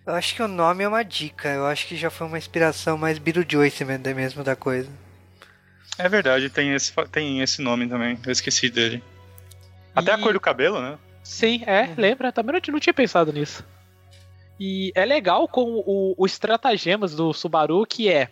[0.06, 1.50] Eu acho que o nome é uma dica.
[1.50, 4.90] Eu acho que já foi uma inspiração mais Beetlejuice mesmo da coisa.
[5.98, 8.18] É verdade, tem esse, tem esse nome também.
[8.26, 9.04] Eu esqueci dele.
[9.94, 10.14] Até e...
[10.14, 10.98] a cor do cabelo, né?
[11.24, 11.96] Sim, é, uhum.
[11.98, 12.32] lembra?
[12.32, 13.64] Também não tinha pensado nisso.
[14.60, 18.30] E é legal com o, o estratagemas do Subaru, que é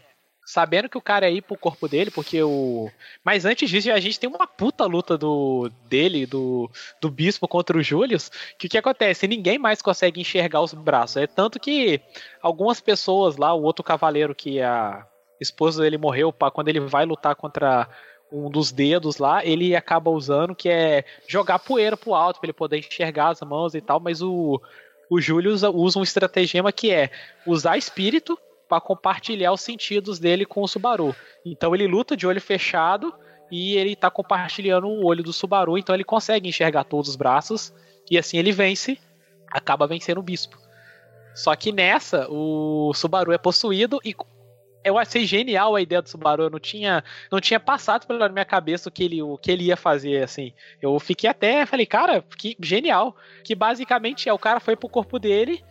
[0.48, 2.90] sabendo que o cara é ir pro corpo dele, porque o.
[3.22, 7.78] Mas antes disso, a gente tem uma puta luta do dele, do, do bispo contra
[7.78, 8.32] o Julius.
[8.58, 9.28] Que o que acontece?
[9.28, 11.18] Ninguém mais consegue enxergar os braços.
[11.18, 12.00] É tanto que
[12.42, 15.06] algumas pessoas lá, o outro cavaleiro que a
[15.38, 17.86] esposa dele morreu, para quando ele vai lutar contra
[18.32, 22.54] um dos dedos lá, ele acaba usando que é jogar poeira pro alto para ele
[22.54, 24.62] poder enxergar as mãos e tal, mas o
[25.10, 27.10] o Júlio usa, usa um estratagema que é
[27.46, 31.16] usar espírito para compartilhar os sentidos dele com o Subaru.
[31.46, 33.14] Então ele luta de olho fechado
[33.52, 37.74] e ele está compartilhando o olho do Subaru, então ele consegue enxergar todos os braços
[38.10, 39.00] e assim ele vence,
[39.50, 40.58] acaba vencendo o bispo.
[41.34, 44.16] Só que nessa, o Subaru é possuído e
[44.84, 46.44] eu achei genial a ideia do Subaru.
[46.44, 49.66] Eu não tinha, não tinha passado pela minha cabeça o que, ele, o que ele
[49.66, 50.54] ia fazer, assim.
[50.82, 53.16] Eu fiquei até, falei, cara, que genial.
[53.44, 55.64] Que basicamente é o cara foi pro corpo dele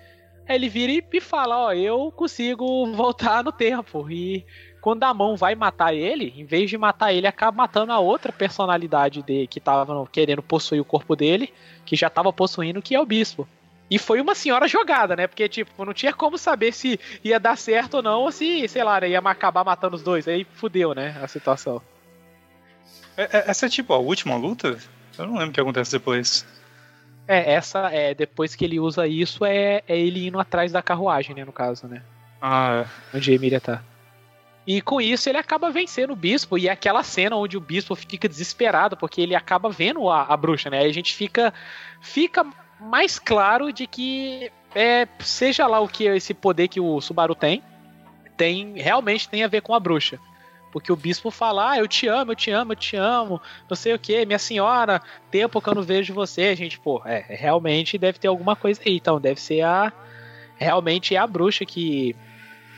[0.49, 4.11] ele vira e fala: Ó, eu consigo voltar no tempo.
[4.11, 4.45] E
[4.81, 8.33] quando a mão vai matar ele, em vez de matar ele, acaba matando a outra
[8.33, 11.53] personalidade dele que tava querendo possuir o corpo dele,
[11.85, 13.49] que já tava possuindo, que é o bispo.
[13.91, 15.27] E foi uma senhora jogada, né?
[15.27, 18.83] Porque, tipo, não tinha como saber se ia dar certo ou não, ou se, sei
[18.83, 20.27] lá, né, ia acabar matando os dois.
[20.27, 21.81] Aí fudeu, né, a situação.
[23.17, 24.77] É, é, essa é tipo a última luta?
[25.17, 26.45] Eu não lembro o que acontece depois.
[27.29, 31.35] É, essa é depois que ele usa isso é, é ele indo atrás da carruagem,
[31.35, 32.03] né, no caso, né?
[32.41, 33.17] Ah, é.
[33.17, 33.83] Onde a Emília tá.
[34.67, 37.95] E com isso ele acaba vencendo o bispo e é aquela cena onde o bispo
[37.95, 40.81] fica desesperado porque ele acaba vendo a, a bruxa, né?
[40.81, 41.55] Aí a gente fica
[42.01, 42.45] fica
[42.81, 47.63] mais claro de que é, seja lá o que esse poder que o Subaru tem,
[48.37, 50.19] tem realmente tem a ver com a bruxa.
[50.77, 53.75] Porque o bispo fala, ah, eu te amo, eu te amo, eu te amo, não
[53.75, 57.97] sei o que, minha senhora, tempo que eu não vejo você, gente, pô, é, realmente
[57.97, 59.91] deve ter alguma coisa aí, então deve ser a,
[60.59, 62.15] realmente é a bruxa que,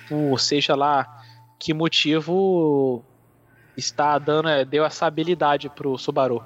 [0.09, 1.25] por seja lá
[1.59, 3.03] que motivo
[3.77, 6.41] está dando, é, deu essa habilidade pro Subaru.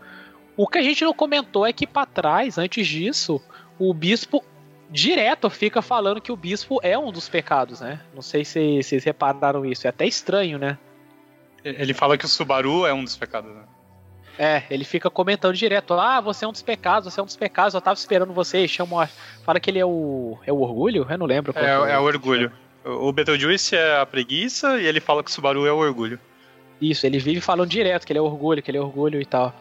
[0.56, 3.42] O que a gente não comentou é que para trás, antes disso,
[3.78, 4.42] o bispo
[4.88, 8.00] direto fica falando que o bispo é um dos pecados, né?
[8.14, 9.86] Não sei se vocês repararam isso.
[9.86, 10.78] É até estranho, né?
[11.64, 13.62] Ele fala que o Subaru é um dos pecados, né?
[14.38, 17.36] É, ele fica comentando direto, ah, você é um dos pecados, você é um dos
[17.36, 19.08] pecados, eu tava esperando você, chama,
[19.44, 21.52] fala que ele é o é o orgulho, eu não lembro.
[21.56, 22.50] É, é, é o orgulho.
[22.84, 26.18] O Betelgeuse é a preguiça e ele fala que o Subaru é o orgulho.
[26.80, 29.54] Isso, ele vive falando direto que ele é orgulho, que ele é orgulho e tal.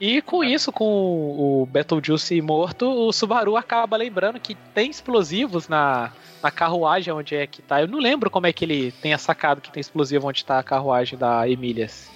[0.00, 6.12] E com isso, com o Betelgeuse morto, o Subaru acaba lembrando que tem explosivos na,
[6.42, 7.80] na carruagem onde é que tá.
[7.80, 10.62] Eu não lembro como é que ele tenha sacado que tem explosivo onde tá a
[10.62, 12.10] carruagem da Emílias.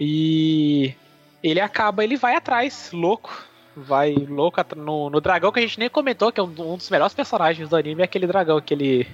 [0.00, 0.94] E
[1.42, 3.46] ele acaba, ele vai atrás, louco.
[3.76, 6.90] Vai louco no, no dragão que a gente nem comentou, que é um, um dos
[6.90, 9.06] melhores personagens do anime, é aquele dragão, aquele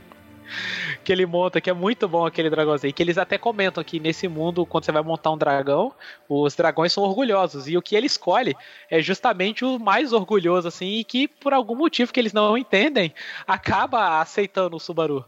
[1.02, 2.92] que ele monta, que é muito bom aquele dragãozinho.
[2.92, 5.92] Que eles até comentam que nesse mundo, quando você vai montar um dragão,
[6.28, 7.68] os dragões são orgulhosos.
[7.68, 8.56] E o que ele escolhe
[8.90, 13.14] é justamente o mais orgulhoso, assim, e que por algum motivo que eles não entendem,
[13.46, 15.24] acaba aceitando o Subaru.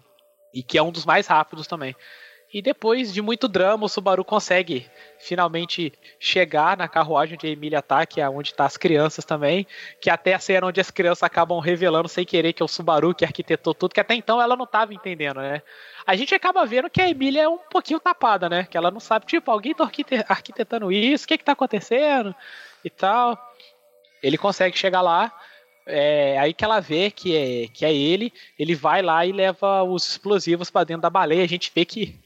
[0.55, 1.95] E que é um dos mais rápidos também.
[2.53, 8.07] E depois de muito drama, o Subaru consegue finalmente chegar na carruagem de Emília tá,
[8.07, 9.67] que é onde tá as crianças também,
[10.01, 13.15] que até a cena onde as crianças acabam revelando sem querer que é o Subaru
[13.15, 15.61] que arquitetou tudo, que até então ela não estava entendendo, né?
[16.07, 18.65] A gente acaba vendo que a Emília é um pouquinho tapada, né?
[18.71, 19.91] Que ela não sabe, tipo, alguém tá
[20.29, 22.35] arquitetando isso, o que que tá acontecendo
[22.85, 23.37] e tal.
[24.23, 25.33] Ele consegue chegar lá,
[25.85, 29.83] é aí que ela vê que é, que é ele, ele vai lá e leva
[29.83, 31.45] os explosivos para dentro da baleia.
[31.45, 32.19] A gente vê que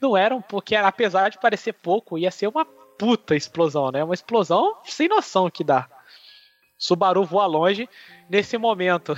[0.00, 4.04] não eram, porque apesar de parecer pouco, ia ser uma puta explosão, né?
[4.04, 5.88] Uma explosão sem noção que dá.
[6.78, 7.88] Subaru voa longe.
[8.28, 9.14] Nesse momento,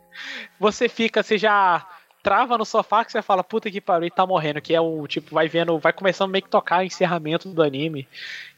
[0.58, 1.86] você fica, você já
[2.24, 5.06] trava no sofá que você fala, puta que pariu, e tá morrendo, que é o
[5.06, 8.08] tipo, vai vendo, vai começando meio que tocar o encerramento do anime.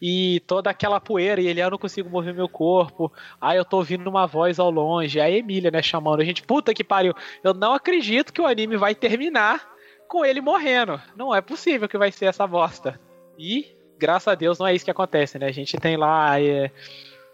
[0.00, 3.12] E toda aquela poeira, e ele, eu não consigo mover meu corpo.
[3.40, 6.72] Aí eu tô ouvindo uma voz ao longe, a Emília, né, chamando a gente, puta
[6.72, 9.75] que pariu, eu não acredito que o anime vai terminar
[10.06, 11.00] com ele morrendo.
[11.16, 12.98] Não é possível que vai ser essa bosta.
[13.38, 13.66] E,
[13.98, 15.46] graças a Deus, não é isso que acontece, né?
[15.46, 16.40] A gente tem lá.
[16.40, 16.70] É,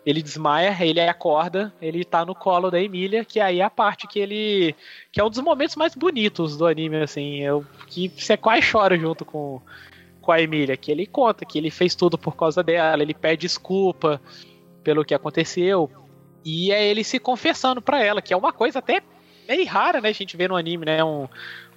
[0.04, 4.08] ele desmaia, ele acorda, ele tá no colo da Emília, que aí é a parte
[4.08, 4.74] que ele.
[5.12, 7.40] que é um dos momentos mais bonitos do anime, assim.
[7.40, 9.60] Eu, que você quase chora junto com,
[10.20, 13.42] com a Emília, que ele conta que ele fez tudo por causa dela, ele pede
[13.42, 14.20] desculpa
[14.82, 15.90] pelo que aconteceu.
[16.44, 19.00] E é ele se confessando para ela, que é uma coisa até
[19.48, 20.08] meio rara, né?
[20.08, 21.04] A gente vê no anime, né?
[21.04, 21.28] Um,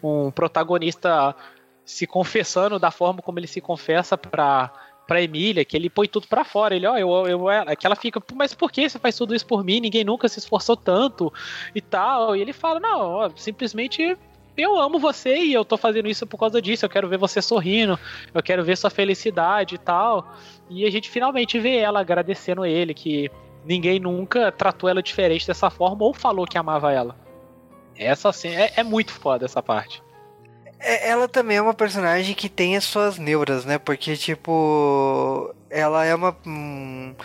[0.06, 1.36] um protagonista
[1.84, 4.72] se confessando da forma como ele se confessa pra,
[5.08, 6.76] pra Emília, que ele põe tudo para fora.
[6.76, 9.46] Ele, ó, eu, eu, é, que ela fica, mas por que você faz tudo isso
[9.46, 9.80] por mim?
[9.80, 11.32] Ninguém nunca se esforçou tanto
[11.74, 12.36] e tal.
[12.36, 14.18] E ele fala, não, simplesmente
[14.58, 16.86] eu amo você e eu tô fazendo isso por causa disso.
[16.86, 18.00] Eu quero ver você sorrindo,
[18.34, 20.34] eu quero ver sua felicidade e tal.
[20.70, 23.30] E a gente finalmente vê ela agradecendo ele, que
[23.64, 27.25] ninguém nunca tratou ela diferente dessa forma ou falou que amava ela.
[27.98, 30.04] Essa assim é, é muito foda essa parte.
[30.80, 33.78] É, ela também é uma personagem que tem as suas neuras, né?
[33.78, 36.36] Porque, tipo, ela é uma.
[36.46, 37.16] Hum,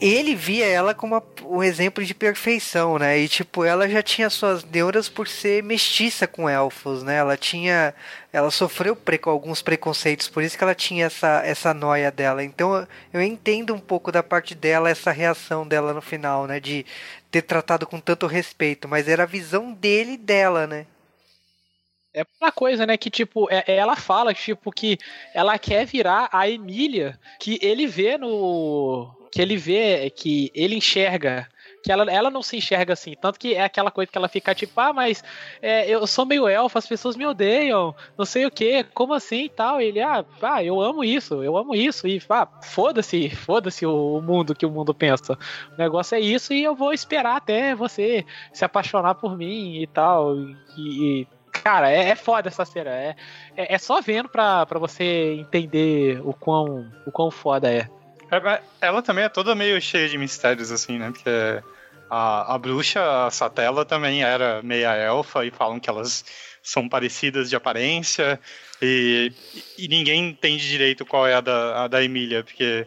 [0.00, 3.18] ele via ela como um exemplo de perfeição, né?
[3.18, 7.16] E tipo, ela já tinha suas neuras por ser mestiça com elfos, né?
[7.16, 7.92] Ela tinha,
[8.32, 12.44] ela sofreu alguns preconceitos, por isso que ela tinha essa essa noia dela.
[12.44, 16.86] Então, eu entendo um pouco da parte dela essa reação dela no final, né, de
[17.30, 20.86] ter tratado com tanto respeito, mas era a visão dele e dela, né?
[22.14, 24.98] É uma coisa, né, que tipo, é, ela fala tipo que
[25.34, 31.48] ela quer virar a Emília que ele vê no que ele vê que ele enxerga
[31.82, 33.14] que ela, ela não se enxerga assim.
[33.20, 35.22] Tanto que é aquela coisa que ela fica tipo, ah, mas
[35.62, 39.44] é, eu sou meio elfo, as pessoas me odeiam, não sei o que, como assim
[39.44, 39.80] e tal.
[39.80, 42.06] E ele, ah, ah, eu amo isso, eu amo isso.
[42.06, 45.38] E ah, foda-se, foda-se o, mundo que o mundo pensa.
[45.74, 49.86] O negócio é isso e eu vou esperar até você se apaixonar por mim e
[49.86, 50.36] tal.
[50.76, 52.90] E, cara, é, é foda essa cena.
[52.90, 53.16] É,
[53.56, 57.88] é, é, só vendo pra, pra você entender o quão, o quão foda é.
[58.30, 61.10] É ela também é toda meio cheia de mistérios, assim, né?
[61.10, 61.30] Porque
[62.10, 66.24] a, a bruxa, a Satela, também era meia elfa e falam que elas
[66.62, 68.38] são parecidas de aparência
[68.80, 69.32] e,
[69.78, 72.86] e ninguém entende direito qual é a da, a da Emília, porque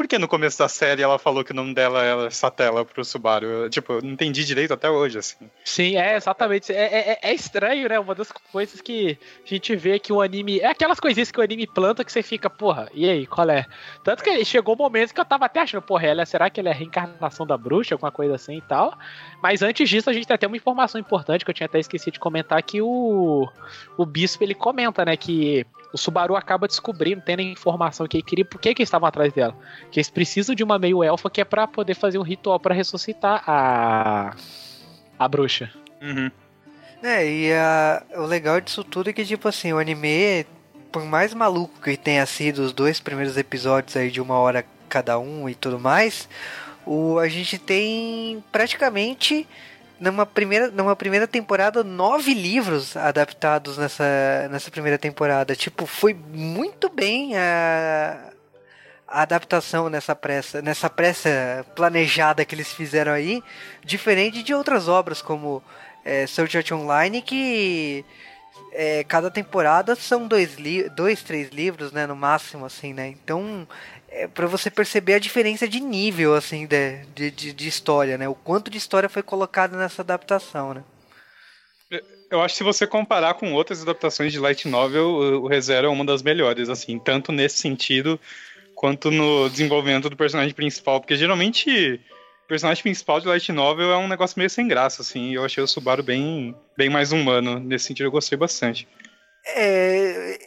[0.00, 3.46] porque no começo da série ela falou que o nome dela era Satela pro Subaru.
[3.46, 5.36] Eu, tipo, eu não entendi direito até hoje, assim.
[5.62, 6.72] Sim, é, exatamente.
[6.72, 8.00] É, é, é, estranho, né?
[8.00, 10.58] Uma das coisas que a gente vê que o anime.
[10.58, 13.66] É aquelas coisinhas que o anime planta que você fica, porra, e aí, qual é?
[14.02, 16.70] Tanto que chegou um momento que eu tava até achando, porra, ela, será que ela
[16.70, 18.98] é a reencarnação da bruxa, alguma coisa assim e tal?
[19.42, 22.14] Mas antes disso, a gente tem até uma informação importante que eu tinha até esquecido
[22.14, 23.46] de comentar: que o,
[23.98, 28.24] o bispo ele comenta, né, que o Subaru acaba descobrindo, tendo a informação que ele
[28.24, 29.56] queria, por que, que eles estavam atrás dela.
[29.90, 32.74] Que eles precisam de uma meio elfa que é para poder fazer um ritual para
[32.74, 34.34] ressuscitar a.
[35.18, 35.70] a bruxa.
[36.00, 36.30] Uhum.
[37.02, 40.46] É, e a, o legal disso tudo é que, tipo assim, o anime,
[40.92, 45.18] por mais maluco que tenha sido os dois primeiros episódios aí de uma hora cada
[45.18, 46.28] um e tudo mais,
[46.84, 49.48] o, a gente tem praticamente
[50.00, 55.54] numa primeira, numa primeira temporada, nove livros adaptados nessa, nessa primeira temporada.
[55.54, 58.32] Tipo, foi muito bem a,
[59.06, 63.42] a adaptação nessa pressa, nessa pressa planejada que eles fizeram aí,
[63.84, 65.62] diferente de outras obras como
[66.02, 66.24] é,
[66.56, 68.02] Art Online, que
[68.72, 70.56] é, cada temporada são dois,
[70.96, 73.08] dois, três livros, né, no máximo, assim, né?
[73.08, 73.66] Então
[74.10, 78.28] é para você perceber a diferença de nível assim de, de, de, história, né?
[78.28, 80.84] O quanto de história foi colocado nessa adaptação, né?
[82.30, 85.08] Eu acho que se você comparar com outras adaptações de light novel,
[85.42, 88.20] o ReZero é uma das melhores, assim, tanto nesse sentido
[88.74, 92.00] quanto no desenvolvimento do personagem principal, porque geralmente
[92.44, 95.30] o personagem principal de light novel é um negócio meio sem graça, assim.
[95.30, 98.86] E eu achei o Subaru bem, bem mais humano nesse sentido, eu gostei bastante.
[99.44, 100.38] É,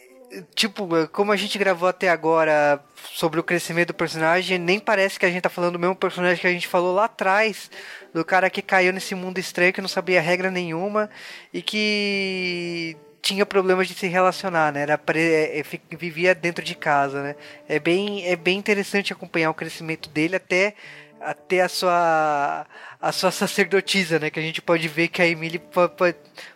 [0.54, 2.80] tipo, como a gente gravou até agora
[3.12, 6.40] sobre o crescimento do personagem, nem parece que a gente tá falando do mesmo personagem
[6.40, 7.70] que a gente falou lá atrás,
[8.12, 11.10] do cara que caiu nesse mundo estranho, que não sabia regra nenhuma
[11.52, 14.82] e que tinha problemas de se relacionar, né?
[14.82, 15.20] Era pre...
[15.20, 17.36] É, é, vivia dentro de casa, né?
[17.68, 20.74] É bem, é bem interessante acompanhar o crescimento dele até
[21.20, 22.66] a ter a sua
[23.00, 24.30] a sua sacerdotisa, né?
[24.30, 25.60] Que a gente pode ver que a Emily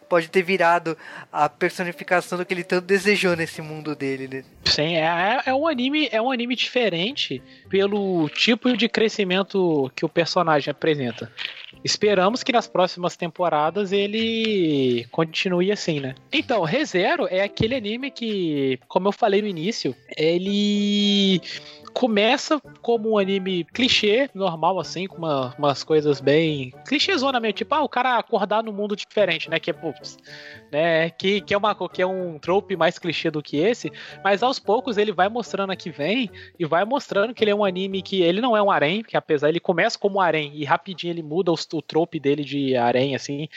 [0.09, 0.97] pode, ter virado
[1.33, 4.45] a personificação do que ele tanto desejou nesse mundo dele, né?
[4.65, 10.09] Sim, é, é um anime, é um anime diferente pelo tipo de crescimento que o
[10.09, 11.31] personagem apresenta.
[11.85, 16.15] Esperamos que nas próximas temporadas ele continue assim, né?
[16.33, 21.41] Então, ReZero é aquele anime que, como eu falei no início, ele
[21.89, 26.73] começa como um anime clichê, normal, assim, com uma, umas coisas bem.
[26.87, 29.59] clichêzona mesmo, tipo, ah, o cara acordar num mundo diferente, né?
[29.59, 30.19] Que é, putz,
[30.71, 31.11] né?
[31.11, 33.91] Que, que, é uma, que é um trope mais clichê do que esse,
[34.23, 37.55] mas aos poucos ele vai mostrando a que vem e vai mostrando que ele é
[37.55, 40.53] um anime que ele não é um harém, que apesar ele começa como um harém
[40.55, 43.49] e rapidinho ele muda o, o trope dele de harém, assim.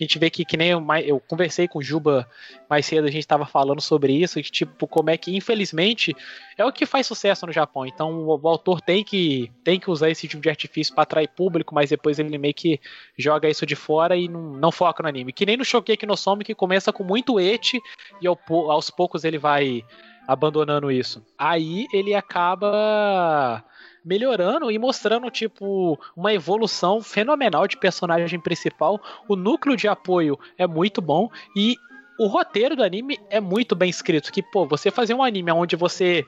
[0.00, 2.28] A gente vê que, que nem eu, eu conversei com o Juba
[2.68, 6.16] mais cedo, a gente estava falando sobre isso, que, tipo, como é que, infelizmente,
[6.56, 7.84] é o que faz sucesso no Japão.
[7.84, 11.28] Então o, o autor tem que, tem que usar esse tipo de artifício para atrair
[11.28, 12.80] público, mas depois ele meio que
[13.18, 15.32] joga isso de fora e não, não foca no anime.
[15.32, 17.80] Que nem no Shokeki no Some, que começa com muito ete
[18.22, 18.38] e ao,
[18.70, 19.84] aos poucos ele vai
[20.26, 21.24] abandonando isso.
[21.36, 23.64] Aí ele acaba
[24.04, 29.00] melhorando e mostrando, tipo, uma evolução fenomenal de personagem principal.
[29.28, 31.76] O núcleo de apoio é muito bom e
[32.20, 34.30] o roteiro do anime é muito bem escrito.
[34.30, 36.22] Que, pô, você fazer um anime onde você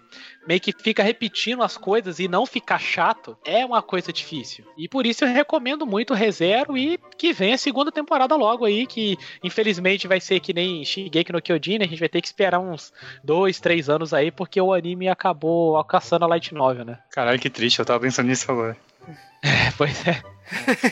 [0.48, 4.64] meio que fica repetindo as coisas e não ficar chato é uma coisa difícil.
[4.74, 8.64] E por isso eu recomendo muito o ReZero e que venha a segunda temporada logo
[8.64, 11.84] aí, que infelizmente vai ser que nem Shigeki no Kyojin, né?
[11.84, 12.90] A gente vai ter que esperar uns
[13.22, 17.00] dois, três anos aí, porque o anime acabou alcançando a Light Novel, né?
[17.10, 18.74] Caralho, que triste, eu tava pensando nisso agora.
[19.44, 20.22] É, pois é.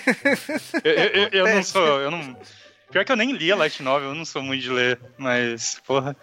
[0.82, 2.00] eu, eu, eu, eu não sou.
[2.00, 2.36] Eu não
[2.90, 5.80] Pior que eu nem li a Light Novel, eu não sou muito de ler, mas,
[5.86, 6.16] porra.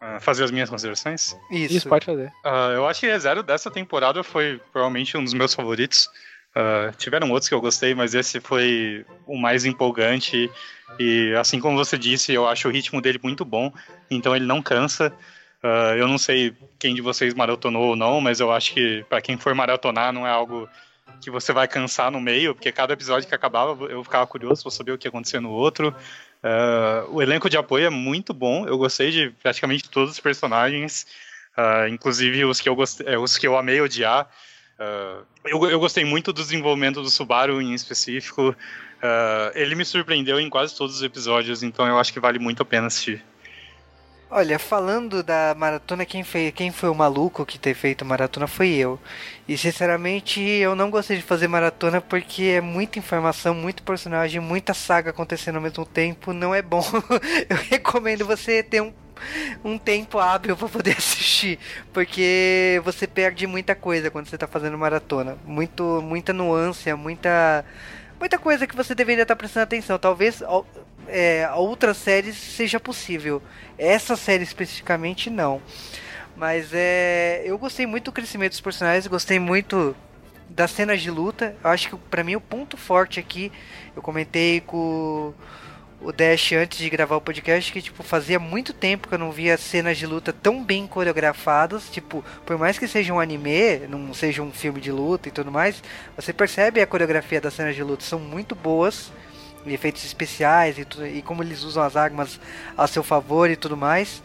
[0.00, 1.36] Uh, fazer as minhas considerações?
[1.50, 1.76] Isso.
[1.78, 2.28] Isso, pode fazer.
[2.44, 6.08] Uh, eu acho que a Zero dessa temporada foi provavelmente um dos meus favoritos.
[6.54, 10.50] Uh, tiveram outros que eu gostei, mas esse foi o mais empolgante.
[11.00, 13.72] E assim como você disse, eu acho o ritmo dele muito bom,
[14.10, 15.12] então ele não cansa.
[15.62, 19.20] Uh, eu não sei quem de vocês maratonou ou não, mas eu acho que para
[19.20, 20.68] quem for maratonar não é algo
[21.20, 24.72] que você vai cansar no meio, porque cada episódio que acabava eu ficava curioso para
[24.72, 25.94] saber o que ia acontecer no outro.
[26.42, 31.06] Uh, o elenco de apoio é muito bom, eu gostei de praticamente todos os personagens,
[31.56, 34.28] uh, inclusive os que eu gostei, eh, os que eu amei odiar.
[34.78, 38.54] Uh, eu, eu, gostei muito do desenvolvimento do Subaru em específico.
[39.54, 42.66] ele me surpreendeu em quase todos os episódios, então eu acho que vale muito a
[42.66, 43.24] pena assistir.
[44.30, 48.68] Olha, falando da maratona, quem, fez, quem foi o maluco que ter feito maratona foi
[48.74, 49.00] eu.
[49.48, 54.74] E sinceramente, eu não gostei de fazer maratona porque é muita informação, muito personagem, muita
[54.74, 56.34] saga acontecendo ao mesmo tempo.
[56.34, 56.84] Não é bom.
[57.48, 58.92] eu recomendo você ter um
[59.64, 61.58] um tempo hábil para poder assistir,
[61.92, 67.64] porque você perde muita coisa quando você está fazendo maratona, muito muita nuance, muita
[68.18, 69.98] muita coisa que você deveria estar prestando atenção.
[69.98, 70.42] Talvez
[71.06, 73.42] é, outras séries seja possível.
[73.76, 75.60] Essa série especificamente não.
[76.36, 79.96] Mas é, eu gostei muito do crescimento dos personagens, gostei muito
[80.48, 81.56] das cenas de luta.
[81.62, 83.50] Eu acho que para mim o ponto forte aqui,
[83.96, 85.32] eu comentei com
[86.00, 89.32] o Dash antes de gravar o podcast que tipo fazia muito tempo que eu não
[89.32, 94.14] via cenas de luta tão bem coreografadas, tipo, por mais que seja um anime, não
[94.14, 95.82] seja um filme de luta e tudo mais,
[96.14, 99.10] você percebe a coreografia das cenas de luta são muito boas
[99.66, 102.40] efeitos especiais e, tudo, e como eles usam as armas
[102.76, 104.22] a seu favor e tudo mais.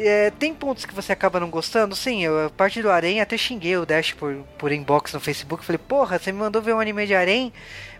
[0.00, 1.96] É, tem pontos que você acaba não gostando?
[1.96, 5.64] Sim, eu, a parte do Arém até xinguei o Dash por, por inbox no Facebook.
[5.64, 7.52] Falei, porra, você me mandou ver um anime de Arém,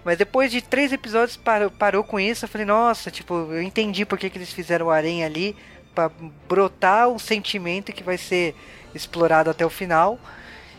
[0.05, 2.45] mas depois de três episódios parou, parou com isso.
[2.45, 5.57] Eu falei, nossa, tipo, eu entendi por que, que eles fizeram o Arém ali
[5.93, 6.09] para
[6.49, 8.55] brotar um sentimento que vai ser
[8.95, 10.21] explorado até o final.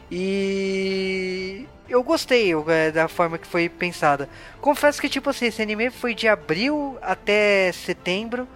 [0.09, 4.30] E eu gostei é, da forma que foi pensada.
[4.61, 8.47] Confesso que, tipo assim, esse anime foi de abril até setembro.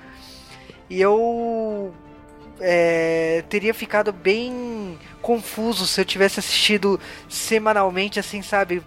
[0.90, 1.94] E eu
[2.60, 7.00] é, teria ficado bem confuso se eu tivesse assistido
[7.30, 8.82] semanalmente, assim, sabe?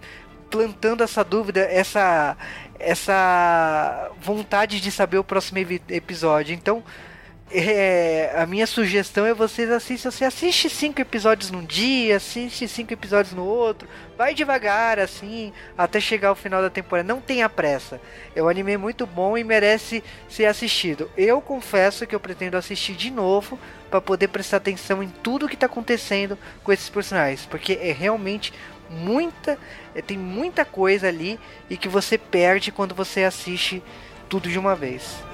[0.49, 2.37] Plantando essa dúvida, essa,
[2.79, 5.59] essa vontade de saber o próximo
[5.89, 6.53] episódio.
[6.53, 6.83] Então,
[7.49, 10.11] é, a minha sugestão é vocês assistam.
[10.11, 13.87] Você assiste cinco episódios num dia, assiste cinco episódios no outro.
[14.17, 17.07] Vai devagar, assim, até chegar ao final da temporada.
[17.07, 18.01] Não tenha pressa.
[18.35, 21.09] É um anime muito bom e merece ser assistido.
[21.15, 23.57] Eu confesso que eu pretendo assistir de novo
[23.89, 28.53] para poder prestar atenção em tudo que está acontecendo com esses personagens, porque é realmente
[28.89, 29.57] muita,
[29.95, 31.39] é, tem muita coisa ali
[31.69, 33.81] e que você perde quando você assiste
[34.27, 35.26] tudo de uma vez.